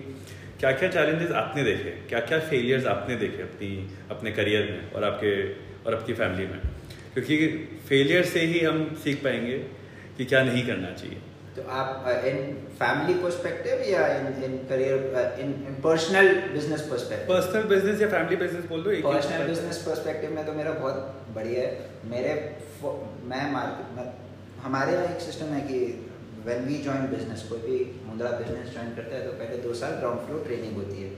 क्या 0.59 0.71
क्या 0.71 0.89
चैलेंजेस 0.89 1.31
आपने 1.37 1.63
देखे? 1.63 1.89
क्या 2.09 2.19
क्या 2.19 2.39
फेलियर्स 2.49 2.85
आपने 2.85 3.15
देखे 3.15 3.41
अपनी 3.43 3.69
अपने 4.11 4.31
करियर 4.31 4.71
में 4.71 4.91
और 4.91 5.03
आपके 5.03 5.33
और 5.85 5.95
आपकी 5.95 6.13
फैमिली 6.13 6.45
में? 6.47 6.59
क्योंकि 7.13 7.47
फेलियर 7.89 8.23
से 8.25 8.39
ही 8.45 8.59
हम 8.59 8.83
सीख 9.03 9.23
पाएँगे 9.23 9.57
कि 10.17 10.25
क्या 10.25 10.43
नहीं 10.43 10.65
करना 10.67 10.91
चाहिए. 10.93 11.17
तो 11.55 11.63
आप 11.77 12.05
इन 12.25 12.37
फैमिली 12.79 13.13
पर्सपेक्टिव 13.21 13.81
या 13.87 14.05
in 14.09 14.27
in 14.43 14.57
career 14.67 15.39
in 15.39 15.49
in 15.69 15.73
personal 15.83 16.29
business 16.53 16.81
perspective 16.91 17.33
personal 17.33 17.63
business 17.69 18.01
या 18.01 18.07
फैमिली 18.09 18.35
बिज़नेस 18.43 18.65
बोल 18.69 18.83
दो 18.83 18.93
पर्सनल 19.07 19.47
बिज़नेस 19.47 19.81
पर्सपेक्टिव 19.87 20.35
में 20.35 20.45
तो 20.45 20.53
मेरा 20.53 20.71
बहुत 20.79 21.25
बढ़िया 21.35 21.65
है। 21.65 21.89
मेरे 22.11 22.33
मैं 23.31 23.51
मार्केट 23.53 24.15
हमारे 24.63 24.93
यहाँ 24.93 25.05
एक 25.15 25.21
सिस्टम 25.21 25.53
है 25.53 25.61
कि 25.67 25.79
वेन 26.45 26.65
वी 26.65 26.77
जॉइन 26.83 27.07
बिज़नेस 27.09 27.45
कोई 27.49 27.59
भी 27.61 27.77
मुद्रा 28.05 28.31
बिज़नेस 28.37 28.71
ज्वाइन 28.73 28.95
करता 28.95 29.15
है 29.15 29.25
तो 29.25 29.33
पहले 29.39 29.57
दो 29.63 29.73
साल 29.79 29.99
ग्राउंड 29.99 30.25
फ्लोर 30.27 30.43
ट्रेनिंग 30.45 30.75
होती 30.75 31.03
है। 31.03 31.09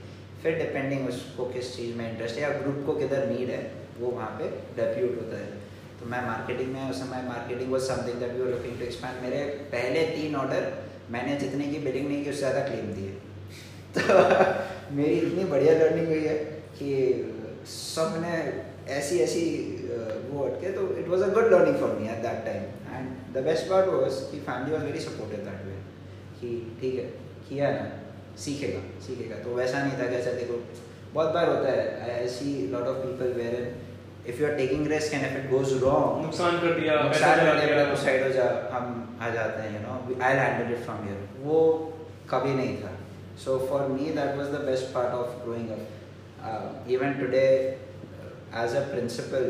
फिर 0.42 0.58
डिपेंडिंग 0.58 1.08
उसको 1.08 1.44
किस 1.52 1.76
चीज़ 1.76 1.96
में 1.96 2.04
इंटरेस्ट 2.10 2.36
है 2.36 2.42
या 2.42 2.48
ग्रुप 2.56 2.82
को 2.86 2.94
किधर 2.96 3.26
नीड 3.28 3.50
है 3.50 3.60
वो 3.98 4.10
वहाँ 4.10 4.30
पे 4.40 4.48
डेप्यूट 4.78 5.16
होता 5.20 5.38
है। 5.38 5.62
तो 6.00 6.06
मैं 6.10 6.24
मार्केटिंग 6.26 6.72
में 6.72 6.90
उस 6.90 7.00
समय 7.00 7.22
marketing 7.28 7.70
was 7.72 7.82
something 7.84 8.18
that 8.20 8.32
we 8.32 8.40
were 8.40 8.50
looking 8.50 8.78
to 8.78 8.84
expand 8.84 9.22
मेरे 9.22 9.44
पहले 9.72 10.02
तीन 10.08 10.36
ऑर्डर 10.36 10.72
मैंने 11.10 11.36
जितने 11.38 11.66
की 11.66 11.78
बिलिंग 11.86 12.08
नहीं 12.08 12.24
की, 12.24 12.30
उससे 12.30 12.40
ज़्यादा 12.40 12.60
क्लेम 12.68 12.92
दिए। 12.94 13.10
तो 13.96 14.94
मेरी 14.94 15.14
इतनी 15.16 15.44
बढ़िया 15.50 15.74
लर्निंग 15.78 16.06
हुई 16.08 16.24
है 16.24 16.36
कि 16.78 16.88
सबने 17.72 18.32
ऐसी 18.94 19.18
ऐसी 19.20 19.42
वो 20.30 20.44
अटके 20.44 20.70
तो 20.72 20.86
it 20.98 21.08
was 21.08 21.22
a 21.22 21.28
good 21.34 21.52
learning 21.52 21.76
for 21.80 21.92
me 21.98 22.08
at 22.12 22.22
that 22.22 22.44
time 22.44 22.62
and 22.94 23.34
the 23.34 23.44
best 23.44 23.68
part 23.70 23.88
was 23.90 24.18
कि 24.30 24.40
family 24.48 24.76
was 24.76 24.84
very 24.84 25.00
supportive 25.00 25.44
that 25.44 25.60
way 25.66 25.76
कि 26.40 26.50
ठीक 26.80 26.94
है, 26.94 27.04
किया 27.48 27.70
ना, 27.70 27.86
सीखेगा 28.44 28.80
सीखेगा। 29.06 29.36
तो 29.44 29.54
वैसा 29.56 29.82
नहीं 29.84 29.98
था 29.98 30.08
कि 30.10 30.16
ऐसा 30.16 30.32
देखो, 30.32 30.60
बहुत 31.14 31.34
बार 31.34 31.48
होता 31.48 31.70
है 31.70 32.18
I 32.18 32.28
see 32.30 32.52
lot 32.68 32.86
of 32.88 32.96
people 32.98 33.32
where 33.38 33.56
if 34.28 34.40
you 34.40 34.46
are 34.48 34.54
taking 34.56 34.86
risk 34.88 35.14
and 35.14 35.24
if 35.26 35.36
it 35.38 35.50
goes 35.50 35.72
wrong 35.82 36.24
नुकसान 36.24 36.60
कर 36.60 36.78
दिया 36.80 37.00
नुकसान 37.02 37.40
करने 37.40 37.66
गया। 37.66 37.84
तो 37.86 37.96
साइड 38.02 38.22
हो 38.22 38.28
जा 38.32 38.46
हम 38.72 39.18
आ 39.20 39.30
जाते 39.30 39.62
हैं 39.62 39.72
you 39.74 39.80
know 39.80 40.22
I 40.22 40.34
handle 40.36 40.72
it 40.74 40.80
from 40.84 41.02
here 41.04 41.18
वो 41.40 41.58
कभी 42.30 42.54
नहीं 42.54 42.76
था। 42.82 42.92
So 43.44 43.58
for 43.70 43.86
me 43.88 44.10
that 44.18 44.36
was 44.38 44.46
the 44.48 44.60
best 44.66 44.92
part 44.94 45.14
of 45.14 45.42
growing 45.44 45.68
up 45.70 46.90
even 46.90 47.14
today 47.20 47.46
as 48.62 48.76
a 48.76 48.80
principle 48.90 49.44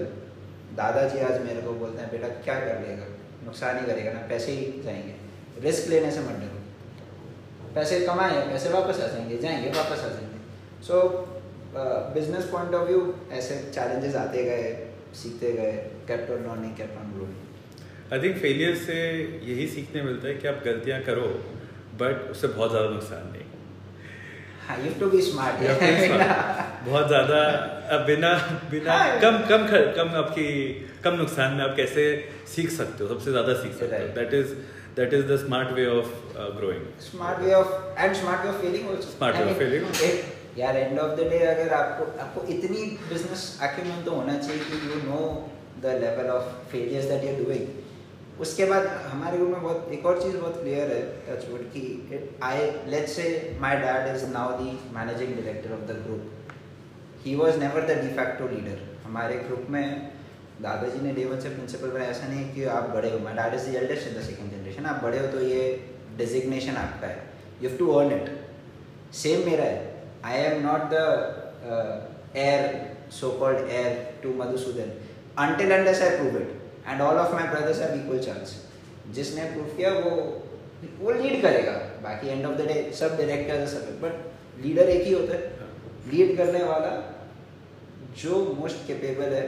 Dadaji 0.76 1.18
आज 1.24 1.40
मेरे 1.42 1.60
को 1.62 1.72
बोलते 1.80 2.02
हैं 2.02 2.10
बेटा 2.10 2.28
क्या 2.44 2.54
कर 2.60 2.80
लेगा? 2.86 3.06
नुकसान 3.44 3.78
ही 3.78 3.86
करेगा 3.86 4.12
ना 4.12 4.26
पैसे 4.28 4.52
ही 4.52 4.82
जाएँगे। 4.84 5.14
रिस्क 5.62 5.88
लेने 5.90 6.10
से 6.10 6.20
मत 6.20 6.38
डरो। 6.42 6.60
पैसे 7.74 8.00
कमाए 8.06 8.40
पैसे 8.48 8.68
वापस 8.70 9.00
आ 9.00 9.06
जाएँगे 9.06 9.38
जाएँगे 9.38 9.70
वापस 9.70 10.00
आ 10.00 10.08
जाएँगे। 10.08 10.82
So 10.86 11.00
business 11.76 12.44
point 12.50 12.74
of 12.74 12.88
view 12.88 13.00
ऐसे 13.32 13.54
चैलेंजेस 13.74 14.16
आते 14.16 14.44
गए 14.44 14.66
सीखते 15.22 15.52
गए 15.52 15.72
kept 16.08 16.30
on 16.32 16.42
learning 16.48 16.76
kept 16.76 16.98
on 16.98 17.12
growing 17.14 18.12
I 18.12 18.22
think 18.22 18.36
failure 18.42 18.74
से 18.76 18.96
यही 19.48 19.66
सीखने 19.68 20.02
मिलता 20.02 20.28
है 20.28 20.34
कि 20.34 20.48
आप 20.48 20.60
गलतियाँ 20.64 21.00
करो 21.08 21.26
बट 22.02 22.30
उससे 22.30 22.48
बहुत 22.48 22.70
ज़्यादा 22.70 22.88
नुकसान 22.90 23.26
नहीं। 23.32 23.42
हाँ 24.66 24.76
यू 24.84 24.92
टू 25.00 25.06
बी 25.10 25.20
स्मार्ट. 25.22 25.56
बहुत 26.84 27.06
ज़्यादा 27.08 27.40
अब 27.96 28.04
बिना 28.06 28.30
बिना 28.70 28.92
हाँ। 28.92 29.18
कम 29.20 29.38
कम 29.48 29.66
खर, 29.68 29.90
कम 29.96 30.14
आपकी 30.22 30.46
कम 31.04 31.14
नुकसान 31.14 31.52
में 31.54 31.64
आप 31.64 31.74
कैसे 31.76 32.06
सीख 32.54 32.70
सकते 32.70 33.04
हो? 33.04 33.08
सबसे 33.08 33.30
ज़्यादा 33.30 33.54
सीख 33.62 33.74
सकते 33.80 34.02
हो। 34.02 34.08
That 34.20 34.34
is 34.34 34.54
that 34.96 35.14
is 35.14 35.26
the 35.32 35.36
smart 35.44 35.72
way 35.78 35.86
of 35.96 36.14
growing 36.60 36.86
smart 37.10 37.38
way 37.40 37.52
of 37.54 38.00
and 38.00 38.14
smart 38.14 38.44
way 38.44 38.50
of 38.52 38.60
feeling 38.62 38.88
Smart 39.10 39.42
way 39.42 39.50
of 39.50 39.58
feeling. 39.62 40.33
यार 40.58 40.76
एंड 40.76 40.98
ऑफ़ 40.98 41.14
द 41.20 41.28
डे 41.30 41.38
अगर 41.46 41.72
आपको 41.74 42.04
आपको 42.22 42.46
इतनी 42.52 42.82
बिज़नेस 43.08 43.46
अक्यूमेंट 43.62 44.04
तो 44.04 44.10
होना 44.10 44.38
चाहिए 44.38 44.64
कि 44.64 44.76
you 44.90 45.00
know 45.04 45.22
the 45.82 45.94
level 46.02 46.30
of 46.30 46.52
failures 46.72 47.06
that 47.08 47.24
you 47.24 47.44
doing 47.44 48.40
उसके 48.40 48.64
बाद 48.64 48.86
हमारे 49.06 49.36
ग्रुप 49.38 49.50
में 49.50 49.62
बहुत, 49.62 49.88
एक 49.92 50.06
और 50.06 50.22
चीज़ 50.22 50.36
बहुत 50.36 50.60
क्लियर 50.60 50.92
है 50.92 51.02
टचवुड 51.26 51.62
की 51.74 52.38
I 52.42 52.70
let's 52.90 53.12
say 53.16 53.58
my 53.60 53.76
dad 53.80 54.14
is 54.14 54.26
now 54.32 54.58
the 54.60 54.78
managing 54.96 55.34
director 55.34 55.72
of 55.72 55.80
the 55.90 55.96
group 56.04 57.24
he 57.24 57.34
was 57.34 57.58
never 57.58 57.86
the 57.86 57.98
de facto 58.00 58.48
leader 58.48 58.82
हमारे 59.04 59.36
ग्रुप 59.38 59.66
में 59.70 59.86
दादाजी 60.62 61.00
ने 61.06 61.12
डे 61.12 61.24
वन 61.24 61.40
से 61.40 61.48
प्रिंसिपल 61.48 61.90
बनाया। 61.90 62.10
ऐसा 62.10 62.26
नहीं 62.28 62.52
कि 62.54 62.64
आप 62.72 62.88
बड़े 62.90 63.10
हो। 63.10 63.18
My 63.18 63.34
dad 63.34 63.54
is 63.54 63.68
eldest 63.76 64.08
in 64.08 64.14
the 64.18 64.24
second 64.26 64.50
generation 64.50 64.86
आप 64.86 65.02
बड़े 65.04 65.18
हो 65.18 65.26
तो 65.28 65.40
ये 65.42 65.62
डिजिग्नेशन 66.16 66.76
आपका 66.82 67.06
है। 67.06 67.22
You 67.62 67.68
have 67.68 67.78
to 67.78 67.90
earn 67.92 68.12
it 68.12 68.30
same 69.22 69.44
मेरा 69.46 69.64
है। 69.64 69.93
I 70.24 70.36
am 70.48 70.62
not 70.62 70.90
the 70.90 71.06
uh, 71.70 72.00
heir, 72.34 72.96
so-called 73.10 73.60
heir 73.68 73.90
to 74.22 74.28
Madhusudan. 74.42 74.92
Until 75.36 75.72
unless 75.78 76.00
I 76.00 76.16
prove 76.18 76.36
it, 76.36 76.50
and 76.86 77.02
all 77.02 77.18
of 77.24 77.32
my 77.32 77.46
brothers 77.46 77.80
have 77.84 77.96
equal 78.02 78.22
chance. 78.28 78.54
जिसने 79.14 79.44
प्रूव 79.52 79.66
किया 79.76 79.90
वो 80.04 80.10
वो 81.00 81.12
lead 81.12 81.42
करेगा. 81.42 81.72
बाकी 82.02 82.28
end 82.28 82.46
of 82.46 82.54
the 82.60 82.66
day 82.68 82.76
सब 83.00 83.16
director 83.18 83.66
सब 83.72 83.84
बट 84.02 84.14
लीडर 84.64 84.88
एक 84.90 85.02
ही 85.06 85.12
होता 85.12 85.34
है. 85.34 85.40
लीड 86.12 86.36
करने 86.36 86.62
वाला 86.64 86.92
जो 88.22 88.38
मोस्ट 88.60 88.86
केपेबल 88.86 89.34
है 89.34 89.44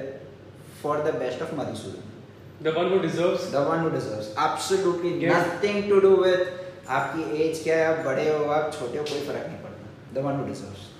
for 0.82 1.02
the 1.08 1.14
best 1.22 1.42
of 1.42 1.54
Madhusudan 1.60 2.64
the 2.64 2.74
one 2.76 2.86
who 2.92 2.98
deserves 3.06 3.42
the 3.52 3.62
one 3.68 3.80
who 3.84 3.90
deserves 3.96 4.28
absolutely 4.46 5.12
nothing 5.28 5.88
to 5.90 6.00
do 6.06 6.12
with 6.22 6.40
आपकी 6.98 7.22
एज 7.44 7.62
क्या 7.62 7.76
है 7.78 7.84
आप 7.94 8.04
बड़े 8.06 8.28
हो 8.28 8.44
आप 8.58 8.72
छोटे 8.78 8.98
हो 8.98 9.04
कोई 9.04 9.20
फ़र्क 9.26 9.46
नहीं 9.46 9.58
पड़ता। 9.62 9.65
द 10.14 10.18
वन 10.18 10.34
हु 10.34 10.46
डिजर्व्स 10.46 10.94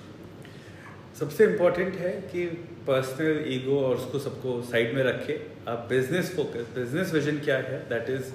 सबसे 1.19 1.45
इम्पोर्टेंट 1.45 1.95
है 1.95 2.11
कि 2.31 2.45
पर्सनल 2.87 3.43
ईगो 3.53 3.79
और 3.79 3.95
उसको 3.95 4.19
सबको 4.19 4.61
साइड 4.61 4.95
में 4.95 5.03
रखे। 5.03 5.35
आप 5.67 5.87
बिज़नेस 5.89 6.35
फोकस 6.35 6.67
बिज़नेस 6.75 7.13
विजन 7.13 7.39
क्या 7.39 7.57
है? 7.57 7.79
That 7.89 8.09
is 8.09 8.31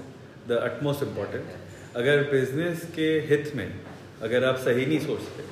the 0.48 0.52
utmost 0.52 1.02
important 1.02 1.44
अगर 1.96 2.22
बिज़नेस 2.30 2.84
के 2.96 3.08
हित 3.28 3.52
में 3.56 3.68
अगर 4.22 4.44
आप 4.44 4.56
सही 4.56 4.86
नहीं 4.86 4.98
सोचते 4.98 5.44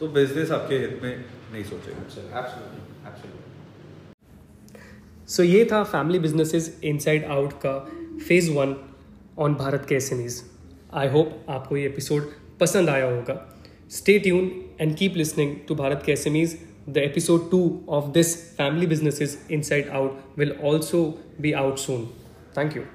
तो 0.00 0.08
बिज़नेस 0.08 0.50
आपके 0.50 0.78
हित 0.78 1.00
में 1.02 1.24
नहीं 1.52 1.64
सोचेगा। 1.64 3.12
सो 5.28 5.42
ये 5.42 5.64
था 5.72 5.82
फैमिली 5.84 6.18
बिजनेसेस 6.18 6.80
इनसाइड 6.84 7.24
आउट 7.24 7.52
का 7.52 7.78
फ़ेज़ 8.28 8.50
वन 8.50 8.76
ऑन 9.38 9.54
भारत 9.54 9.86
के 9.88 9.94
एस 9.94 10.44
आई 10.94 11.08
होप 11.08 11.46
आपको 11.48 11.76
ये 11.76 11.86
एपिसोड 11.86 12.30
पसंद 12.60 12.88
आया 12.88 13.04
होगा। 13.04 13.36
Stay 13.90 14.18
tune 14.18 14.50
and 14.78 14.96
keep 14.96 15.14
listening 15.14 15.66
to 15.66 15.74
Bharat 15.74 16.02
Ke 16.02 16.16
SMEs. 16.16 16.58
The 16.86 17.04
episode 17.04 17.50
2 17.50 17.84
of 17.88 18.12
this 18.12 18.52
Family 18.56 18.86
Businesses 18.86 19.38
Inside 19.48 19.88
Out 19.88 20.36
will 20.36 20.52
also 20.60 21.18
be 21.40 21.54
out 21.54 21.78
soon. 21.78 22.12
Thank 22.52 22.74
you. 22.74 22.86